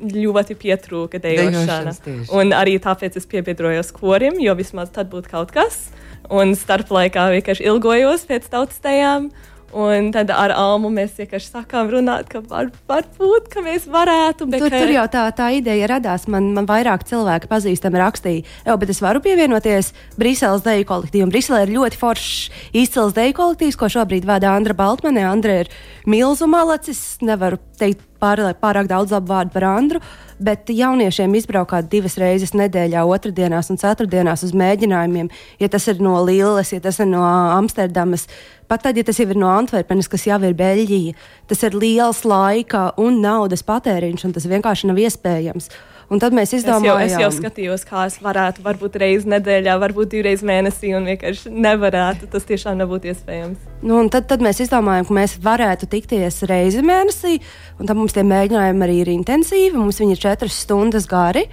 ļoti 0.00 0.56
pietrūka 0.60 1.20
tieši. 1.22 2.28
Un 2.36 2.54
arī 2.56 2.78
tāpēc 2.82 3.18
es 3.20 3.28
piebiedrojos 3.28 3.92
korim, 3.96 4.38
jo 4.40 4.54
vismaz 4.58 4.92
tad 4.94 5.10
būtu 5.12 5.32
kaut 5.32 5.52
kas. 5.56 5.88
Un 6.30 6.54
starp 6.54 6.92
laikā 6.94 7.30
vienkārši 7.34 7.66
ilgojos 7.66 8.26
pēc 8.28 8.48
tautas 8.52 8.80
tajām. 8.84 9.30
Un 9.72 10.08
tad 10.10 10.30
ar 10.34 10.50
Almu 10.50 10.88
mēs 10.90 11.12
vienkārši 11.14 11.52
sākām 11.52 11.90
runāt, 11.92 12.26
ka 12.32 12.40
var, 12.50 12.72
varbūt 12.90 13.46
ka 13.52 13.62
mēs 13.62 13.84
varētu. 13.86 14.48
Bet, 14.50 14.64
Tur, 14.64 14.70
ka- 14.72 14.80
tur 14.82 14.90
jau 14.96 15.04
tā, 15.12 15.22
tā 15.36 15.46
ideja 15.54 15.86
radās. 15.92 16.26
Man, 16.26 16.48
man 16.56 16.66
vairāk 16.66 17.04
cilvēki 17.06 17.46
pazīstami 17.46 18.00
rakstīja, 18.02 18.42
jau, 18.66 18.76
bet 18.82 18.90
es 18.90 18.98
varu 19.00 19.22
pievienoties 19.22 19.92
Briseles 20.18 20.64
deju 20.66 20.88
kolektīvam. 20.90 21.30
Briselē 21.30 21.62
ir 21.68 21.74
ļoti 21.78 22.00
foršs 22.02 22.50
izcils 22.74 23.14
deju 23.14 23.36
kolektīvs, 23.38 23.78
ko 23.78 23.86
šobrīd 23.86 24.26
vada 24.26 24.50
Andra 24.56 24.74
Baltmane. 24.74 25.22
Andra 25.30 25.60
ir 25.62 25.70
milzu 26.04 26.50
malacis, 26.50 27.18
nevaru 27.22 27.58
teikt 27.80 28.04
pār, 28.20 28.42
pārāk 28.60 28.88
daudz 28.90 29.14
labu 29.14 29.32
vārdu 29.32 29.54
par 29.54 29.66
Andru. 29.70 30.00
Bet 30.40 30.70
jauniešiem 30.72 31.34
izbraukāt 31.36 31.90
divas 31.92 32.16
reizes 32.20 32.54
nedēļā, 32.56 33.02
otrdienās 33.04 33.68
un 33.72 33.80
ceturtdienās 33.80 34.44
uz 34.46 34.54
mēģinājumiem, 34.56 35.28
ja 35.60 35.68
tas 35.72 35.88
ir 35.92 36.00
no 36.00 36.14
Līles, 36.24 36.72
ja 36.72 36.80
tas 36.80 37.00
ir 37.02 37.10
no 37.10 37.20
Amsterdamas, 37.26 38.24
pat 38.70 38.86
tad, 38.86 38.96
ja 38.96 39.04
tas 39.04 39.20
jau 39.20 39.28
ir 39.28 39.40
no 39.40 39.50
Antverpenes, 39.52 40.08
kas 40.08 40.24
jau 40.28 40.40
ir 40.46 40.56
Beļģija, 40.56 41.16
tas 41.50 41.64
ir 41.68 41.76
liels 41.76 42.24
laika 42.24 42.90
un 43.00 43.20
naudas 43.20 43.66
patēriņš, 43.68 44.28
un 44.28 44.36
tas 44.36 44.48
vienkārši 44.48 44.88
nav 44.88 45.00
iespējams. 45.04 45.68
Un 46.10 46.18
tad 46.18 46.34
mēs 46.34 46.50
Es 46.50 46.64
jau, 46.64 46.74
izdomājām, 46.80 47.04
es 47.06 47.12
jau 47.22 47.28
skatījos, 47.30 47.84
kā 47.86 48.02
es 48.08 48.16
varētu, 48.18 48.64
varbūt 48.66 48.96
reizes 48.98 49.28
nedēļā, 49.30 49.76
varbūt 49.78 50.10
divreiz 50.16 50.42
mēnesī, 50.42 50.90
un 50.98 51.06
vienkārši 51.06 51.52
nevarētu. 51.54 52.26
Tas 52.32 52.48
tiešām 52.48 52.80
nebūtu 52.80 53.12
iespējams. 53.12 53.68
Nu, 53.86 54.00
tad, 54.10 54.26
tad 54.32 54.42
mēs 54.42 54.58
izdomājām, 54.64 55.06
ka 55.06 55.18
mēs 55.20 55.36
varētu 55.44 55.86
tikties 55.92 56.42
reizi 56.50 56.82
mēnesī, 56.82 57.36
un 57.78 57.86
tad 57.86 58.00
mums 58.00 58.16
tie 58.16 58.26
mēģinājumi 58.26 58.86
arī 58.88 58.96
ir 59.04 59.12
intensīvi. 59.14 59.76
Mums 59.78 60.02
viņi 60.02 60.18
ir 60.18 60.24
četras 60.26 60.58
stundas 60.66 61.06
gari. 61.10 61.46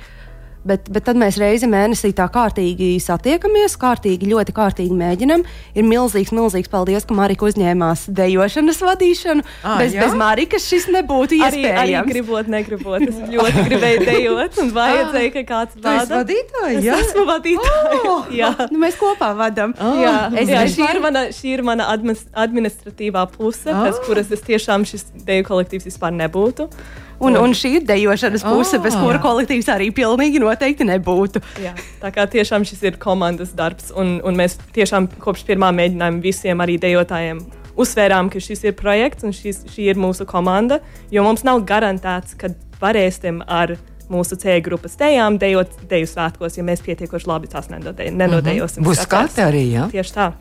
Bet, 0.68 0.90
bet 0.92 1.06
tad 1.08 1.16
mēs 1.16 1.38
reizi 1.40 1.68
mēnesī 1.72 2.10
tā 2.18 2.26
kārtīgi 2.34 2.98
satiekamies, 3.00 3.78
kārtīgi, 3.80 4.28
ļoti 4.34 4.52
kārtīgi 4.58 4.96
mēģinam. 5.00 5.46
Ir 5.80 5.86
milzīgs, 5.88 6.34
milzīgs 6.36 6.68
paldies, 6.74 7.06
ka 7.08 7.16
Marika 7.16 7.48
uzņēmās 7.48 8.04
dejošanas 8.18 8.82
vadīšanu. 8.84 9.46
Ā, 9.64 9.78
bez, 9.80 9.96
jā? 9.96 10.04
bez 10.04 10.18
Marikas 10.20 10.66
šis 10.68 10.90
nebūtu 10.92 11.40
Arī, 11.40 11.64
arī 11.64 11.94
iespējams. 11.94 12.12
gribot, 12.12 12.52
negribot. 12.52 13.06
Es 13.08 13.16
ļoti 13.32 13.64
gribēju 13.70 14.04
dejot, 14.10 14.60
un 14.66 14.74
vajadzēja, 14.76 15.32
ka 15.38 15.46
kāds 15.54 15.80
vada. 15.80 16.20
vadītāja, 16.20 16.84
Es 16.84 17.08
esmu 17.08 17.26
vadītāja. 17.32 18.02
Oh! 18.04 18.28
Jā. 18.42 18.52
Nu, 18.72 18.82
mēs 18.84 19.00
kopā 19.00 19.32
vadām. 19.40 19.72
Jā, 20.04 20.16
Es- 20.44 20.52
jā 20.52 20.66
šī, 20.76 20.84
ir 20.98 21.00
mana, 21.08 21.26
šī 21.32 21.54
ir 21.56 21.64
mana 21.64 21.88
administratīvā 22.36 23.26
puse, 23.38 23.70
Ah. 23.72 23.84
bez 23.88 24.00
kuras 24.06 24.32
es 24.32 24.42
tiešām 24.42 24.86
šis 24.88 25.06
deju 25.26 25.44
kolektīvs 25.48 25.88
vispār 25.90 26.12
nebūtu. 26.16 26.68
Un, 27.20 27.34
un 27.38 27.52
šī 27.58 27.72
ir 27.80 27.86
dejošanas 27.88 28.44
puse, 28.46 28.78
bez 28.80 28.94
Ah. 28.96 29.02
kura 29.02 29.18
kolektīvs 29.20 29.68
arī 29.74 29.90
pilnīgi 29.92 30.38
noteikti 30.40 30.86
nebūtu. 30.86 31.42
Jā, 31.64 31.74
tā 32.02 32.12
kā 32.14 32.28
tiešām 32.30 32.62
šis 32.64 32.84
ir 32.84 32.98
komandas 33.02 33.56
darbs, 33.58 33.92
un, 33.96 34.22
un 34.24 34.36
mēs 34.38 34.58
tiešām 34.76 35.08
kopš 35.20 35.44
pirmā 35.50 35.72
mēģinājuma 35.74 36.22
visiem 36.22 36.58
arī 36.62 36.78
dejotājiem 36.78 37.42
uzsvērām, 37.78 38.30
ka 38.34 38.40
šis 38.40 38.64
ir 38.70 38.74
projekts 38.74 39.24
un 39.24 39.34
šis, 39.34 39.64
šī 39.66 39.90
ir 39.92 39.96
mūsu 40.02 40.26
komanda, 40.30 40.80
jo 41.12 41.24
mums 41.24 41.44
nav 41.44 41.62
garantēts, 41.66 42.38
ka 42.38 42.50
varēsim 42.82 43.42
ar 43.48 43.78
mūsu 44.10 44.38
C 44.40 44.62
grupas 44.62 44.96
dejām 44.96 45.38
dejot 45.38 45.74
deju 45.90 46.06
svētkos, 46.08 46.56
ja 46.58 46.64
mēs 46.64 46.82
pietiekoši 46.86 47.28
labi 47.28 47.48
tās 47.52 47.68
nenode- 47.70 48.12
nenodejosim. 48.14 48.84
Būs 48.86 49.02
skatēs. 49.04 49.34
skate 49.34 49.42
arī, 49.50 49.72
jā? 49.74 49.90
Tieši 49.92 50.14
tā. 50.14 50.34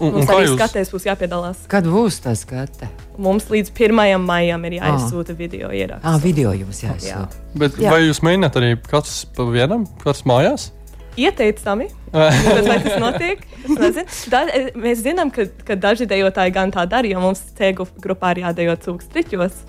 Un, 0.00 0.08
un 0.10 0.14
Mums 0.18 0.26
kā 0.26 0.36
arī 0.40 0.46
jūs, 0.48 0.56
skatēs 0.58 0.88
būs 0.90 1.04
jāpiedalās. 1.06 1.58
Kad 1.70 1.86
būs 1.86 2.16
tas 2.24 2.40
skate? 2.42 2.88
Mums 3.22 3.46
līdz 3.52 3.70
1. 3.70 4.18
maijam 4.26 4.64
ir 4.66 4.80
jāizsūta 4.80 5.36
video 5.38 5.70
ieraksts. 5.70 6.06
Ah, 6.10 6.16
video 6.22 6.50
jums 6.56 6.80
Jā. 6.82 6.94
jāizsūta. 6.96 7.42
bet 7.62 7.78
Jā. 7.78 7.92
vai 7.94 8.00
jūs 8.08 8.22
mēģināt 8.26 8.58
arī 8.58 8.72
katrs 8.82 9.20
pa 9.36 9.46
vienam, 9.46 9.86
katrs 10.02 10.24
mājās? 10.26 10.72
Ieteicami. 11.14 11.86
Bet 12.14 12.66
vai 12.66 12.78
tas 12.82 12.96
notiek? 12.98 13.44
Da, 14.30 14.40
mēs 14.74 15.02
zinām, 15.04 15.30
ka, 15.34 15.46
ka 15.66 15.76
daži 15.78 16.08
dejotāji 16.10 16.54
gan 16.54 16.74
tā 16.74 16.82
dara, 16.90 17.06
jo 17.06 17.22
mums 17.22 17.42
cēgu 17.58 17.86
grupā 18.02 18.32
ir 18.34 18.42
jādejo 18.48 18.74
cūks 18.82 19.12
triķos. 19.14 19.60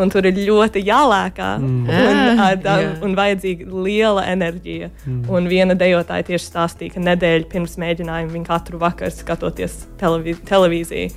Un 0.00 0.12
tur 0.12 0.24
ir 0.28 0.38
ļoti 0.46 0.80
jālēkā 0.86 1.48
mm. 1.60 1.82
un, 1.90 2.20
Ah, 2.32 2.40
ar, 2.46 2.56
da, 2.62 2.76
jā. 2.80 2.92
un 3.04 3.16
vajadzīga 3.18 3.66
liela 3.84 4.24
enerģija. 4.32 4.88
Mm. 5.04 5.20
Un 5.32 5.48
viena 5.50 5.76
dejotāja 5.78 6.24
tieši 6.30 6.48
stāstīja, 6.48 6.94
ka 6.94 7.04
nedēļa 7.04 7.48
pirms 7.52 7.76
mēģinājuma 7.82 8.32
viņa 8.32 8.48
katru 8.48 8.80
vakaru 8.82 9.12
skatoties 9.12 9.82
televīziju. 10.00 11.10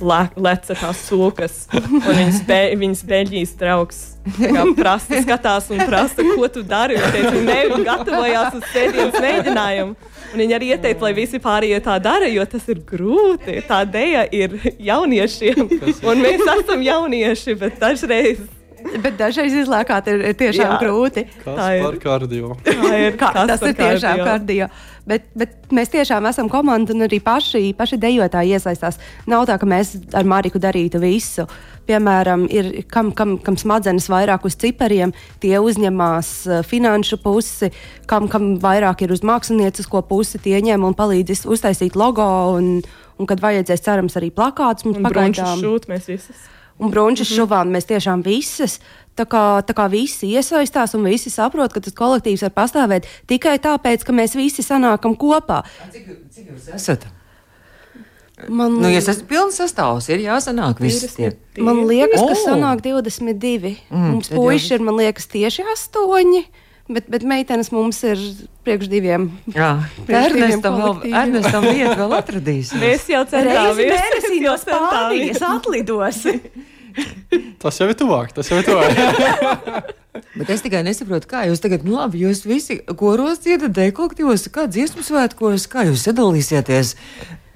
Le- 0.00 0.30
Leca 0.36 0.74
tās 0.78 1.00
sūkas, 1.08 1.56
un 1.74 2.02
viņas, 2.04 2.42
be, 2.48 2.58
viņas 2.80 3.02
beļģijas 3.08 3.52
draugs 3.60 3.98
prasa, 4.76 5.22
skatās 5.24 5.70
un 5.72 5.80
prasa, 5.88 6.22
ko 6.34 6.48
tu 6.52 6.62
dari. 6.62 6.98
Viņa 6.98 7.12
teica, 7.14 7.40
ne, 7.46 7.58
viņa 7.72 7.86
gatavojās 7.86 8.58
uz 8.58 8.66
sēdienas 8.74 9.16
mēģinājumu. 9.24 9.96
Un 10.28 10.42
viņa 10.42 10.56
arī 10.58 10.66
ieteica, 10.74 11.06
lai 11.06 11.14
visi 11.16 11.38
pārējie 11.40 11.80
tā 11.86 11.94
dara, 12.04 12.28
jo 12.28 12.44
tas 12.44 12.66
ir 12.68 12.82
grūti. 12.84 13.62
Tā 13.68 13.78
dēļa 13.88 14.26
ir 14.36 14.58
jauniešiem, 14.90 15.62
un 16.04 16.20
mēs 16.24 16.44
esam 16.58 16.82
jaunieši, 16.84 17.56
bet 17.62 17.78
dažreiz 17.80 18.42
Bet 19.04 19.16
dažreiz 19.20 19.54
izlēkāt 19.62 20.10
ir, 20.12 20.22
ir 20.30 20.36
tiešām 20.38 20.74
Jā. 20.74 20.78
grūti. 20.82 21.24
Kas 21.44 21.58
Tā 21.58 21.66
ir. 21.76 21.82
par 21.86 21.98
kardio? 22.02 22.52
tā 22.66 22.92
ir 23.00 23.18
Kā, 23.20 23.32
tas 23.48 23.64
ir 23.66 23.76
tiešām 23.78 24.22
kardio. 24.24 24.68
Bet, 25.08 25.24
bet 25.38 25.70
mēs 25.72 25.88
tiešām 25.88 26.26
esam 26.28 26.50
komanda 26.52 26.92
un 26.92 27.06
arī 27.06 27.16
paši, 27.24 27.70
paši 27.76 27.96
dejotāji 28.00 28.52
iesaistās. 28.58 28.98
Nav 29.30 29.46
tā, 29.48 29.56
ka 29.60 29.68
mēs 29.68 29.94
ar 30.12 30.28
Mariku 30.28 30.60
darītu 30.60 31.00
visu. 31.00 31.46
Piemēram, 31.88 32.44
ir, 32.52 32.68
kam, 32.92 33.14
kam, 33.16 33.38
kam 33.40 33.56
smadzenes 33.56 34.10
vairāk 34.12 34.44
uz 34.44 34.58
cipariem, 34.60 35.14
tie 35.40 35.54
uzņemās 35.64 36.32
eh, 36.44 36.60
finanšu 36.68 37.16
pusi, 37.24 37.70
kam, 38.10 38.28
kam 38.28 38.58
vairāk 38.60 39.06
ir 39.06 39.16
uz 39.16 39.24
māksliniecisko 39.24 40.04
pusi, 40.10 40.42
tie 40.44 40.60
ņem 40.60 40.84
un 40.84 40.96
palīdz 40.98 41.46
uztaisīt 41.48 41.96
logo. 41.96 42.28
Un, 42.58 42.82
un 43.18 43.26
kad 43.26 43.40
vajadzēs, 43.40 43.82
cerams, 43.88 44.20
arī 44.20 44.28
plakāts 44.34 44.84
mums 44.84 45.00
pagaidām. 45.08 45.64
šūt 45.64 45.88
mēs 45.88 46.12
visas. 46.12 46.44
Un 46.78 46.90
brunčus 46.90 47.30
mm 47.30 47.34
-hmm. 47.34 47.38
šuvām 47.38 47.70
mēs 47.74 47.86
tiešām 47.86 48.22
visas. 48.24 48.80
Tā 49.18 49.24
kā, 49.26 49.62
tā 49.66 49.74
kā 49.74 49.88
visi 49.90 50.26
iesaistās 50.30 50.94
un 50.94 51.04
visi 51.04 51.30
saprot, 51.30 51.72
ka 51.72 51.80
tas 51.80 51.92
kolektīvs 51.92 52.42
var 52.42 52.50
pastāvēt 52.50 53.06
tikai 53.26 53.58
tāpēc, 53.58 54.04
ka 54.04 54.12
mēs 54.12 54.36
visi 54.38 54.62
sanākam 54.62 55.16
kopā. 55.16 55.64
Cik, 55.92 56.04
cik 56.30 56.46
jūs 56.52 56.74
esat? 56.74 57.06
Man, 58.46 58.78
Nu, 58.78 58.86
ja 58.88 59.00
tas 59.02 59.18
ir 59.18 59.26
pilns 59.26 59.58
sastāvs, 59.58 60.06
ir 60.12 60.22
jāsanāk 60.22 60.78
viss 60.78 61.16
tie. 61.16 61.32
man 61.58 61.82
liekas, 61.88 62.20
ka 62.20 62.36
O! 62.36 62.38
sanāk 62.44 62.84
22. 62.84 63.74
Mm, 63.90 64.12
mums 64.14 64.30
puiši 64.30 64.74
ir, 64.74 64.80
man 64.86 64.94
liekas, 65.00 65.26
tieši 65.26 65.66
8. 65.66 66.44
Bet, 66.88 67.04
bet 67.12 67.24
meitenes 67.26 67.68
mums 67.74 67.98
ir 68.06 68.20
priekš 68.64 68.88
diviem. 68.88 69.26
Jā, 69.52 69.74
Ernestam 70.06 70.78
vēl. 70.80 70.94
Ernestam 71.10 71.66
vēl 71.66 72.14
atradīsim. 72.16 72.80
Mēs 72.80 73.04
jau 73.10 73.26
centāmies. 73.28 73.90
mēnesī 73.92 74.40
no. 74.46 74.54
Spānijas 74.62 75.44
atlidosi. 75.50 76.38
Tas 77.62 77.78
jau 77.80 77.88
ir 77.90 77.96
tuvāk. 77.98 78.32
Tas 78.36 78.50
jau 78.52 78.58
ir 78.60 78.66
tuvāk. 78.68 78.92
Bet 80.38 80.50
es 80.50 80.62
tikai 80.64 80.80
nesaprotu, 80.86 81.28
kā 81.30 81.44
jūs 81.48 81.60
tagad, 81.62 81.84
nu 81.86 81.96
labi, 81.98 82.20
jūs 82.24 82.44
visi 82.46 82.78
koros 82.98 83.40
dziedat 83.44 83.74
dekolektīvos, 83.76 84.48
kā 84.54 84.66
dziesmu 84.70 85.04
svētkos, 85.06 85.66
kā 85.70 85.84
jūs 85.88 86.06
sadalīsieties. 86.08 86.94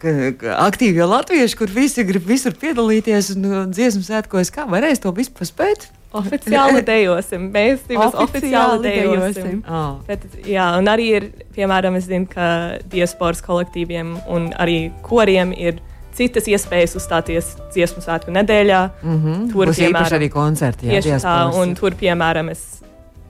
ka- 0.02 0.32
ka 0.38 0.54
aktīvie 0.66 1.06
latvieši, 1.06 1.56
kur 1.58 1.70
visi 1.70 2.02
grib 2.06 2.24
visur 2.26 2.54
piedalīties 2.58 3.32
un 3.36 3.70
dziesmu 3.70 4.02
svētkos, 4.06 4.50
kā 4.54 4.66
varēs 4.70 5.02
to 5.02 5.12
visu 5.14 5.30
paspēt? 5.38 5.88
Oficiāli 6.12 6.82
dejosim. 6.90 7.46
Mēs 7.54 7.86
divas 7.88 8.14
oficiāli 8.20 8.82
dejosim. 8.84 9.62
Oh. 9.66 10.00
Bet, 10.08 10.26
jā, 10.44 10.66
un 10.78 10.90
arī 10.90 11.06
ir, 11.20 11.28
piemēram, 11.56 11.96
es 11.96 12.04
zinu, 12.10 12.26
ka 12.28 12.78
diasporas 12.92 13.40
kolektīviem 13.46 14.16
un 14.28 14.50
arī 14.60 14.90
koriem 15.06 15.54
ir 15.56 15.78
citas 16.16 16.48
iespējas 16.50 16.96
uzstāties 16.98 17.54
dziesmu 17.72 18.02
svētku 18.04 18.34
nedēļā. 18.34 18.82
Mm 19.02 19.18
-hmm. 19.18 19.48
Tur, 19.52 19.66
Būs 19.72 19.80
piemēram, 19.80 20.18
arī 20.18 20.28
koncerti. 20.32 20.86
Jā, 20.86 21.00
Tieši 21.00 21.24
tā, 21.24 21.36
un 21.62 21.74
tur, 21.78 21.96
piemēram, 21.98 22.50
es 22.52 22.81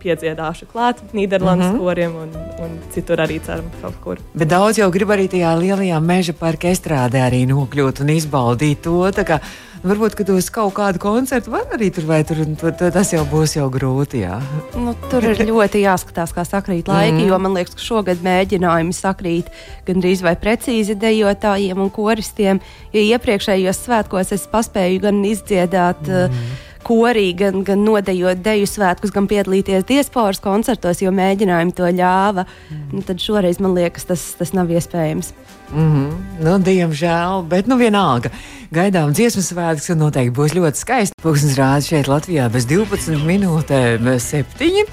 piedziedāšu 0.03 0.69
klāt 0.73 1.03
Nīderlandes 1.13 1.67
Mhm. 1.67 1.75
mm 1.75 1.81
-hmm. 1.81 1.85
koriem 1.85 2.15
un, 2.15 2.29
un 2.65 2.79
citur 2.95 3.17
arī 3.19 3.41
ceram 3.41 3.71
kaut 3.81 3.95
kur. 4.05 4.19
Bet 4.35 4.49
daudz 4.49 4.79
jau 4.79 4.91
grib 4.91 5.09
arī 5.09 5.29
tajā 5.29 5.57
lielajā 5.59 6.01
meža 6.01 6.33
parka 6.33 6.69
estrādē 6.69 7.21
arī 7.29 7.47
nokļūt 7.47 8.01
un 8.01 8.09
izbaudīt 8.09 8.81
to. 8.83 9.11
kā, 9.25 9.41
Varbūt, 9.83 10.15
ka 10.15 10.25
uz 10.31 10.47
kaut 10.55 10.77
kādu 10.77 11.01
koncertu 11.03 11.51
var 11.51 11.73
arī 11.75 11.89
tur 11.91 12.05
vai 12.07 12.21
tur, 12.23 12.39
tur 12.55 12.71
tas 12.79 13.09
jau 13.11 13.25
būs 13.27 13.57
jau 13.57 13.65
grūti. 13.67 14.21
Jā. 14.23 14.37
Nu, 14.79 14.95
tur 15.11 15.25
ir 15.27 15.43
ļoti 15.43 15.83
jāskatās, 15.83 16.31
kā 16.31 16.45
sakrīt 16.47 16.87
laiki, 16.87 17.25
mm. 17.25 17.27
jo 17.27 17.39
man 17.43 17.57
liekas, 17.59 17.75
ka 17.75 17.83
šogad 17.83 18.23
mēģinājumi 18.23 18.95
sakrīt 18.95 19.51
gandrīz 19.89 20.23
vai 20.23 20.37
precīzi 20.39 20.95
dejotājiem 20.95 21.83
un 21.83 21.91
koristiem. 21.91 22.63
Jo 22.95 23.03
iepriekšējos 23.09 23.83
svētkos 23.89 24.31
es 24.39 24.47
paspēju 24.53 25.03
gan 25.03 25.19
izdziedāt. 25.27 26.07
Mm. 26.07 26.53
Korī, 26.83 27.29
gan, 27.39 27.63
gan 27.67 27.85
nodejot 27.87 28.43
deju 28.43 28.67
svētkus, 28.69 29.13
gan 29.15 29.29
piedalīties 29.31 29.87
diasporas 29.89 30.43
koncertos, 30.43 31.03
jo 31.03 31.13
mēģinājumi 31.15 31.75
to 31.79 31.89
ļāva. 31.89 32.47
Mm. 32.71 32.85
Nu, 32.93 33.03
tad 33.07 33.23
šoreiz 33.23 33.61
man 33.63 33.77
liekas, 33.79 34.09
tas, 34.09 34.33
tas 34.39 34.55
nav 34.57 34.71
iespējams. 34.71 35.33
Mm 35.73 35.93
-hmm. 35.93 36.45
nu, 36.45 36.59
diemžēl, 36.59 37.47
bet 37.49 37.67
nu 37.67 37.77
vienalga. 37.77 38.31
Gaidām 38.73 39.13
dziesmu 39.13 39.43
svētkus, 39.43 39.91
un 39.93 39.99
noteikti 39.99 40.37
būs 40.37 40.55
ļoti 40.57 40.79
skaisti. 40.79 41.17
Pūkstens 41.23 41.57
rāda 41.57 41.81
šeit 41.81 42.09
Latvijā 42.09 42.49
bez 42.53 42.67
12 42.67 43.25
minūtēm, 43.25 44.19
7. 44.19 44.85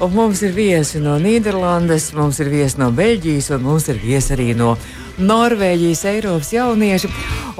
Un 0.00 0.14
mums 0.14 0.42
ir 0.42 0.52
viesi 0.52 0.98
no 0.98 1.18
Nīderlandes, 1.18 2.12
mums 2.16 2.40
ir 2.40 2.48
viesi 2.48 2.78
no 2.78 2.90
Beļģijas, 2.90 3.50
un 3.54 3.62
mums 3.62 3.88
ir 3.88 4.00
viesi 4.02 4.32
arī 4.32 4.56
no 4.56 4.76
Norvēģijas, 5.20 6.04
Eiropas 6.08 6.52
jaunieši. 6.54 7.10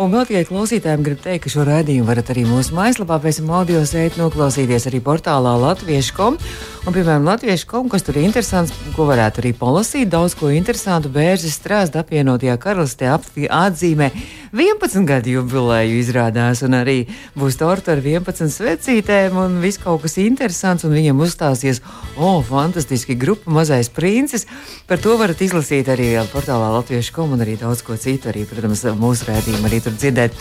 Un 0.01 0.09
vēl 0.09 0.25
tikai 0.25 0.47
klausītājiem 0.49 1.03
gribu 1.05 1.21
teikt, 1.21 1.43
ka 1.45 1.51
šo 1.53 1.67
raidījumu 1.69 2.09
varat 2.09 2.31
arī 2.33 2.47
mūsu 2.49 2.73
mājaslapā, 2.73 3.19
pēc 3.21 3.43
tam 3.43 3.51
audio 3.59 3.83
sēdi 3.85 4.23
noklausīties 4.23 4.87
arī 4.89 5.03
portālā 5.05 5.53
Latviešu.com. 5.61 6.39
Un, 6.83 6.95
piemēram, 6.95 7.27
Latviešu.com, 7.29 7.91
kas 7.93 8.07
tur 8.07 8.17
ir 8.17 8.25
interesants, 8.25 8.73
ko 8.97 9.05
varētu 9.11 9.43
arī 9.43 9.53
palasīt, 9.59 10.09
daudz 10.11 10.33
ko 10.39 10.49
interesantu. 10.49 11.13
Bērzes 11.13 11.59
strāsta 11.61 12.01
apvienotajā 12.01 12.57
karalistē 12.63 13.13
atzīmē 13.13 14.09
11 14.57 15.05
gadu 15.09 15.37
jubileju 15.37 16.01
izrādās, 16.01 16.65
un 16.65 16.79
arī 16.81 16.97
būs 17.37 17.61
torta 17.61 17.93
ar 17.93 18.01
11 18.01 18.49
svecītēm, 18.57 19.37
un 19.45 19.61
viss 19.61 19.81
kaut 19.83 20.07
kas 20.07 20.17
interesants, 20.25 20.89
un 20.89 20.97
viņiem 20.97 21.21
uzstāsies, 21.21 21.83
o, 22.17 22.39
oh, 22.39 22.41
fantastiski 22.49 23.19
grupa 23.21 23.53
Mazais 23.53 23.93
princis. 23.93 24.49
Par 24.89 25.05
to 25.05 25.19
varat 25.21 25.45
izlasīt 25.45 25.93
arī 25.93 26.15
portālā 26.33 26.73
Latviešu.com 26.79 27.42
un 27.43 27.49
arī 27.49 27.57
daudz 27.59 27.83
ko 27.83 27.97
citu, 27.99 28.31
arī, 28.31 28.45
protams, 28.47 28.85
mūsu 28.99 29.27
rādījumu 29.27 29.67
arī 29.67 29.81
tur 29.83 29.97
dzirdēt. 29.97 30.37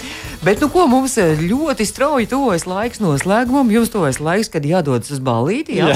Bet, 0.45 0.61
nu, 0.61 0.69
ko 0.69 0.85
mums 0.91 1.17
eh, 1.21 1.39
ļoti 1.41 1.87
strauji 1.89 2.29
tuvojas 2.29 2.67
laiks 2.69 3.01
noslēgumam, 3.01 3.71
jums 3.73 3.89
tuvojas 3.93 4.21
laiks, 4.21 4.51
kad 4.53 4.65
jādodas 4.67 5.09
uz 5.13 5.21
ballīti. 5.23 5.79
Jā? 5.81 5.89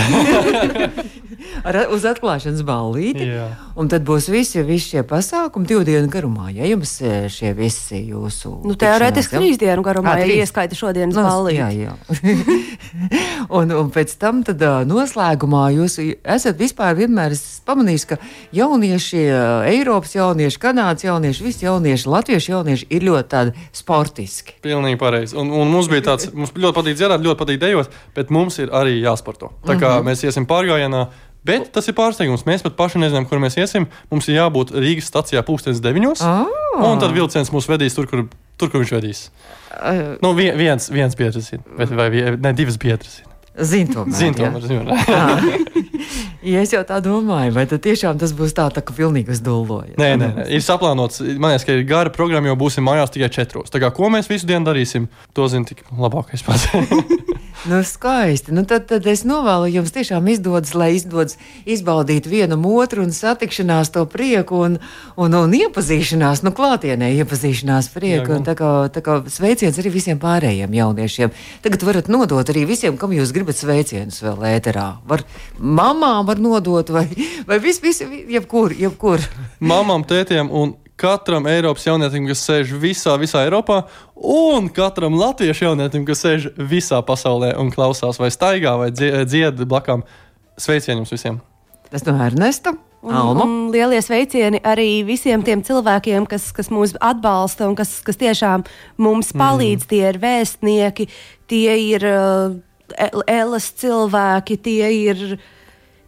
Ar, 1.68 1.86
uz 1.94 2.08
atklāšanas 2.10 2.66
ballīti. 2.66 3.30
Jā. 3.36 3.50
Un 3.76 3.90
tad 3.92 4.06
būs 4.08 4.30
visi, 4.32 4.62
visi 4.64 4.94
šie 4.94 5.02
pasākumi 5.04 5.68
divu 5.68 5.84
dienu 5.84 6.08
garumā. 6.08 6.48
Ja 6.56 6.64
jums 6.70 6.94
eh, 7.04 7.26
šie 7.32 7.52
visi 7.58 8.00
jūsu. 8.08 8.54
Nu, 8.64 8.78
Teorētiski 8.80 9.36
trīs 9.36 9.60
dienu 9.60 9.84
garumā 9.84 10.14
Ā, 10.16 10.22
ir 10.24 10.30
trīs. 10.30 10.46
ieskaita 10.46 10.78
šodienas 10.80 11.18
Nu, 11.18 11.26
balīti. 11.28 11.60
Jā, 11.60 11.68
jā. 11.76 11.96
un, 13.60 13.74
un 13.76 13.92
pēc 13.92 14.14
tam 14.22 14.40
tad, 14.48 14.64
noslēgumā 14.88 15.66
jūs 15.76 15.98
esat 16.00 16.56
vispār 16.62 16.96
vienmēr 17.02 17.36
pamanījis, 17.68 18.08
ka 18.14 18.20
jaunieši, 18.56 19.26
Eiropas 19.74 20.16
jaunieši, 20.16 20.62
Kanādas 20.64 21.04
jaunieši, 21.10 21.44
visi 21.44 21.68
jaunieši, 21.68 22.10
Latviešu 22.16 22.56
jaunieši 22.56 22.90
ir 22.96 23.08
ļoti 23.10 23.32
tādi 23.36 23.68
sportiski. 23.76 24.56
Pilnīgi 24.64 25.02
pareizi. 25.04 25.36
Un, 25.42 25.52
un 25.52 25.76
mums 25.76 25.92
bija 25.92 26.14
tāds, 26.14 26.32
mums 26.32 26.56
ļoti 26.56 26.80
patīk 26.80 26.96
dzirdēt, 27.02 27.28
ļoti 27.28 27.42
patīk 27.44 27.60
dejot, 27.68 28.00
bet 28.16 28.32
mums 28.32 28.62
ir 28.64 28.72
arī 28.72 29.02
jāsporto. 29.02 29.52
Tā 29.68 29.76
kā 29.84 29.98
mēs 30.06 30.24
iesim 30.24 30.48
pārgājienā. 30.48 31.06
Bet 31.46 31.70
tas 31.76 31.86
ir 31.90 31.96
pārsteigums. 31.98 32.46
Mēs 32.48 32.64
pat 32.66 32.74
paši 32.80 33.02
nezinām, 33.04 33.28
kur 33.30 33.42
mēs 33.44 33.58
iesim. 33.62 33.86
Mums 34.10 34.30
ir 34.32 34.40
jābūt 34.40 34.74
Rīgas 34.74 35.12
stācijā 35.12 35.44
pūkstens 35.46 35.82
deviņos. 35.84 36.24
Ah. 36.26 36.50
Un 36.82 37.02
tad 37.04 37.14
vilciens 37.16 37.52
mūs 37.54 37.70
vedīs 37.70 37.94
tur, 37.98 38.10
kur, 38.10 38.26
tur, 38.58 38.72
kur 38.74 38.82
viņš 38.82 38.96
vedīs. 38.98 39.28
Ā, 39.76 39.94
Nu, 40.26 40.34
vien, 40.38 40.58
viens, 40.58 40.90
viens 40.90 41.16
biedrs 41.18 41.52
ir. 41.54 41.62
Vai, 41.78 41.86
vai 41.94 42.10
ne, 42.34 42.56
divas 42.58 42.80
biedras 42.82 43.22
ir. 43.22 43.25
Zin 43.64 43.88
tomēr. 43.88 44.16
Zinu, 44.20 44.36
tomēr. 44.36 44.62
Zinu, 44.68 44.84
Ja 46.46 46.62
es 46.62 46.70
jau 46.70 46.84
tā 46.86 47.00
domāju, 47.02 47.56
vai 47.56 47.64
tad 47.66 47.82
tiešām 47.82 48.20
tas 48.22 48.30
būs 48.38 48.54
tā, 48.54 48.68
tā 48.70 48.84
ka 48.86 48.94
pilnīgi 48.94 49.34
uz 49.34 49.40
dulloju. 49.42 49.96
Nē, 49.98 50.12
nē, 50.22 50.28
nē, 50.36 50.46
ir 50.54 50.62
saplānots. 50.62 51.24
Man 51.26 51.56
liekas, 51.56 51.66
ka 51.66 51.74
ir 51.74 51.82
gara 51.90 52.14
programma, 52.14 52.52
jo 52.52 52.58
būsim 52.60 52.86
mājās 52.86 53.16
tikai 53.16 53.32
četros. 53.34 53.74
Tā 53.74 53.82
kā 53.82 53.90
ko 53.96 54.12
mēs 54.14 54.30
visu 54.30 54.46
dienu 54.50 54.68
darīsim, 54.68 55.10
to 55.34 55.50
zina 55.50 55.66
tik 55.72 55.82
labākais 55.90 56.46
pats. 56.46 56.70
Nu, 57.70 57.84
skaisti. 57.84 58.52
Nu, 58.52 58.62
tad, 58.66 58.86
tad 58.86 59.08
es 59.10 59.24
novēlu 59.26 59.72
jums 59.74 59.94
tiešām 59.96 60.28
izdodas, 60.30 60.76
lai 60.78 60.92
izdodas 61.00 61.40
izbaudīt 61.66 62.28
vienam 62.30 62.66
otru 62.70 63.02
un 63.02 63.14
satikšanās 63.16 63.90
to 63.96 64.04
prieku 64.06 64.60
un, 64.68 64.78
un, 65.18 65.34
un 65.34 65.56
iepazīšanās, 65.58 66.44
nu, 66.46 66.54
klātienē 66.54 67.10
iepazīšanās 67.24 67.90
prieku. 67.96 68.36
Jā, 68.36 68.36
Un, 68.36 68.44
tā 68.46 68.54
kā, 68.60 68.70
tā 68.94 69.02
kā 69.06 69.18
sveiciens 69.32 69.78
arī 69.82 69.94
visiem 69.96 70.20
pārējiem 70.22 70.74
jauniešiem. 70.78 71.34
Tagad 71.64 71.86
varat 71.88 72.10
nodot 72.12 72.54
arī 72.54 72.66
visiem, 72.70 73.00
kam 73.02 73.14
jūs 73.16 73.32
gribat 73.34 73.45
sveicienus 73.54 74.22
vēl 74.24 74.42
ēterā. 74.56 74.88
Var 75.06 75.22
mamām 75.60 76.26
var 76.26 76.42
nodot 76.42 76.90
vai, 76.90 77.06
vai 77.46 77.60
vis, 77.60 77.78
vis, 77.84 78.02
jebkur, 78.02 78.74
jebkur. 78.74 79.22
Mamām, 79.60 80.08
tētiem 80.08 80.50
un 80.50 80.74
katram 80.98 81.46
Eiropas 81.52 81.86
jaunietim, 81.86 82.26
kas 82.30 82.42
sēž 82.48 82.74
visā, 82.80 83.18
visā 83.20 83.44
Eiropā, 83.46 83.84
un 84.16 84.70
katram 84.74 85.18
latviešu 85.20 85.68
jaunietim, 85.68 86.06
kas 86.08 86.24
sēž 86.24 86.50
visā 86.58 87.02
pasaulē 87.06 87.54
un 87.60 87.70
klausās 87.76 88.18
vai 88.22 88.32
staigā 88.32 88.78
vai 88.80 88.90
dzie- 88.96 89.26
dzied 89.28 89.62
blakām. 89.68 90.06
Sveicieni 90.58 91.04
jums 91.04 91.12
visiem! 91.12 91.42
Tas 91.92 92.06
no 92.08 92.16
Ernesta. 92.24 92.74
Un, 93.06 93.14
Alma. 93.14 93.44
un 93.44 93.70
lielie 93.70 94.00
sveicieni 94.02 94.58
arī 94.66 95.04
visiem 95.06 95.44
tiem 95.46 95.62
cilvēkiem, 95.62 96.26
kas, 96.26 96.48
kas 96.56 96.72
mūs 96.74 96.96
atbalsta 96.98 97.68
un 97.70 97.76
kas, 97.78 98.00
kas 98.02 98.18
tiešām 98.18 98.64
mums 98.98 99.30
palīdz. 99.38 99.86
Mm. 99.86 99.90
Tie 99.92 100.02
ir 100.10 100.18
vēstnieki, 100.24 101.06
tie 101.52 101.76
ir 101.84 102.08
uh, 102.10 102.56
elas 103.28 103.72
cilvēki, 103.82 104.58
tie 104.62 104.90
ir, 105.10 105.24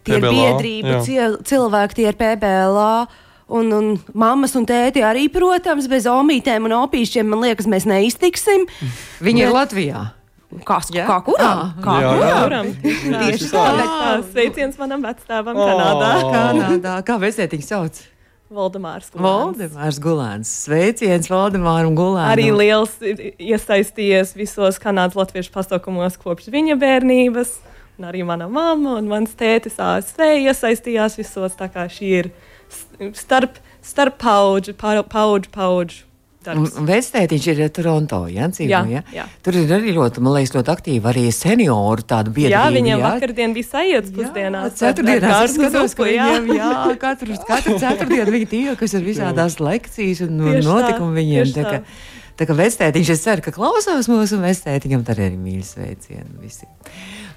tie 0.03 0.17
ir 0.17 0.21
PBLA, 0.21 0.31
biedrība 0.33 0.97
jā. 0.97 1.01
cil- 1.05 1.39
cilvēki, 1.43 1.93
tie 2.01 2.07
ir 2.11 2.17
PBLA. 2.19 3.07
Un, 3.47 3.69
un 3.71 3.85
mammas 4.11 4.51
un 4.59 4.65
tēti 4.67 4.99
arī, 5.07 5.29
protams, 5.31 5.85
bez 5.87 6.03
omītēm 6.03 6.65
un 6.67 6.73
opīšiem, 6.83 7.23
man 7.31 7.39
liekas, 7.45 7.63
mēs 7.71 7.85
neiztiksim. 7.87 8.65
Viņi 9.23 9.45
ir 9.45 9.53
Bet- 9.53 9.55
Latvijā. 9.55 10.01
Kas, 10.63 10.87
Jā? 10.95 11.03
kā? 11.07 11.15
Ah. 11.43 11.73
Kā 11.83 11.93
Jā, 11.99 12.11
jā. 12.23 12.35
Kuram? 12.43 12.67
Tieši 12.83 13.47
tā. 13.51 13.63
Sveiciens 14.31 14.77
manam 14.79 15.01
vecstāvam 15.03 15.55
Oh. 15.59 15.67
Kanādā. 15.67 16.11
Kanādā. 16.35 16.93
Kā 17.03 17.17
vecētiņš 17.19 17.65
sauc? 17.67 17.99
Valdemārs. 18.53 19.09
Kulāns. 19.11 19.57
Valdemārs 19.57 19.97
Gulāns. 19.99 20.51
Sveiciens 20.63 21.27
Valdemāram 21.31 21.95
Gulānam. 21.97 22.31
Arī 22.31 22.47
liels 22.55 22.93
iesaistījies 23.03 24.31
visos 24.39 24.79
Kanādas 24.79 25.17
latviešu 25.19 25.51
pasaukumos 25.51 26.15
kopš 26.21 26.47
viņa 26.53 26.77
bērnības. 26.79 27.57
Un 27.99 28.07
arī 28.07 28.23
mana 28.23 28.47
mamma 28.47 28.95
un 29.01 29.07
mans 29.09 29.33
tētis 29.35 29.75
ASV 29.81 30.21
iesaistījās 30.47 31.17
visos. 31.19 31.57
Tā 31.59 31.67
kā 31.73 31.87
šī 31.91 32.11
ir 32.21 32.31
starp, 33.17 33.57
starp 33.83 34.19
paudžu, 34.21 34.77
pa- 34.77 35.03
paudžu, 35.03 35.51
paudžu 35.51 36.03
Vectētiņš 36.87 37.47
ir 37.53 37.61
Toronto, 37.75 38.19
ja, 38.31 38.47
dzīvo, 38.51 38.69
Jā, 38.71 38.81
ja? 38.91 39.01
jā. 39.13 39.25
Tur 39.43 39.57
ir 39.59 39.73
arī 39.77 39.93
ļoti, 39.95 40.23
man 40.23 40.35
liekas, 40.37 40.53
ļoti 40.55 40.71
aktīva 40.73 41.11
arī 41.11 41.25
senioru 41.35 42.05
tāda 42.07 42.31
biedrība. 42.33 42.53
Jā, 42.55 42.65
viņiem 42.75 43.01
jā. 43.01 43.11
vakardien 43.13 43.55
bija 43.57 43.69
sajūta 43.71 44.13
pusdienās. 44.15 44.75
Ceturtdienās 44.79 45.43
es 45.47 45.55
skatos, 45.57 45.95
ka 45.97 46.07
viņiem, 46.07 46.51
jā, 46.57 46.69
katru, 47.01 47.39
katru 47.47 47.77
ceturtdienu 47.81 48.35
viņi 48.37 48.49
tiekas 48.53 48.95
ar 48.99 49.05
visādās 49.07 49.59
lekcijas 49.59 50.23
un 50.27 50.39
Tieši 50.45 50.63
tā, 50.63 50.69
notikumu 50.71 51.17
viņiem. 51.17 51.43
tieši 51.43 51.57
Tā, 51.57 51.67
tā. 51.67 51.77
ka, 51.81 52.33
tā 52.41 52.49
kā 52.49 52.57
vectētiņš, 52.61 53.13
es 53.15 53.23
ceru, 53.27 53.45
ka 53.45 53.55
klausās 53.55 54.09
mūsu 54.11 54.37
un 54.39 54.45
vectētiņam 54.47 55.05
tad 55.07 55.23
arī 55.23 55.37
mīļi 55.41 55.65
sveicieni 55.73 56.41
visiem. 56.43 56.69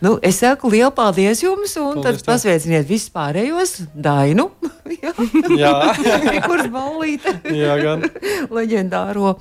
Nu, 0.01 0.14
es 0.24 0.38
saku 0.40 0.70
lielu 0.72 0.88
paldies 0.96 1.42
jums, 1.44 1.74
un 1.76 1.98
Paldies 2.01 2.22
tad 2.22 2.28
pasveiciniet 2.30 2.86
visus 2.88 3.11
pārējos, 3.12 3.74
Dainu, 3.92 4.46
jā, 5.03 5.12
Jā, 5.61 5.72
kurš 6.48 6.70
ballīte. 6.72 7.34
jā 7.53 7.76
gan. 7.82 8.07
leģendāro. 8.57 9.34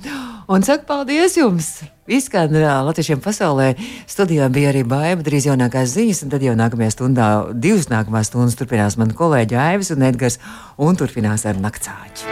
Un 0.52 0.66
saku 0.66 0.84
paldies 0.90 1.38
jums! 1.40 1.80
Izskan 2.10 2.52
ā, 2.58 2.76
Latviešiem 2.84 3.20
pasaulē. 3.22 3.72
Studijā 4.10 4.48
bija 4.52 4.72
arī 4.74 4.82
baiva, 4.84 5.22
drīz 5.24 5.46
jaunākās 5.48 5.94
ziņas, 5.94 6.24
un 6.26 6.32
tad 6.34 6.42
jau 6.44 6.56
nākamajā 6.58 6.92
stundā, 6.96 7.28
divas 7.54 7.86
nākamās 7.88 8.28
stundas 8.32 8.58
turpinās 8.58 8.98
mani 9.00 9.14
kolēģi 9.16 9.56
Aivis 9.64 9.94
un 9.94 10.02
Edgars, 10.10 10.40
un 10.76 10.98
turpinās 10.98 11.46
ar 11.46 11.56
naktsāķi. 11.62 12.26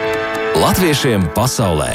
Latviešiem 0.59 1.31
pasaulē! 1.39 1.95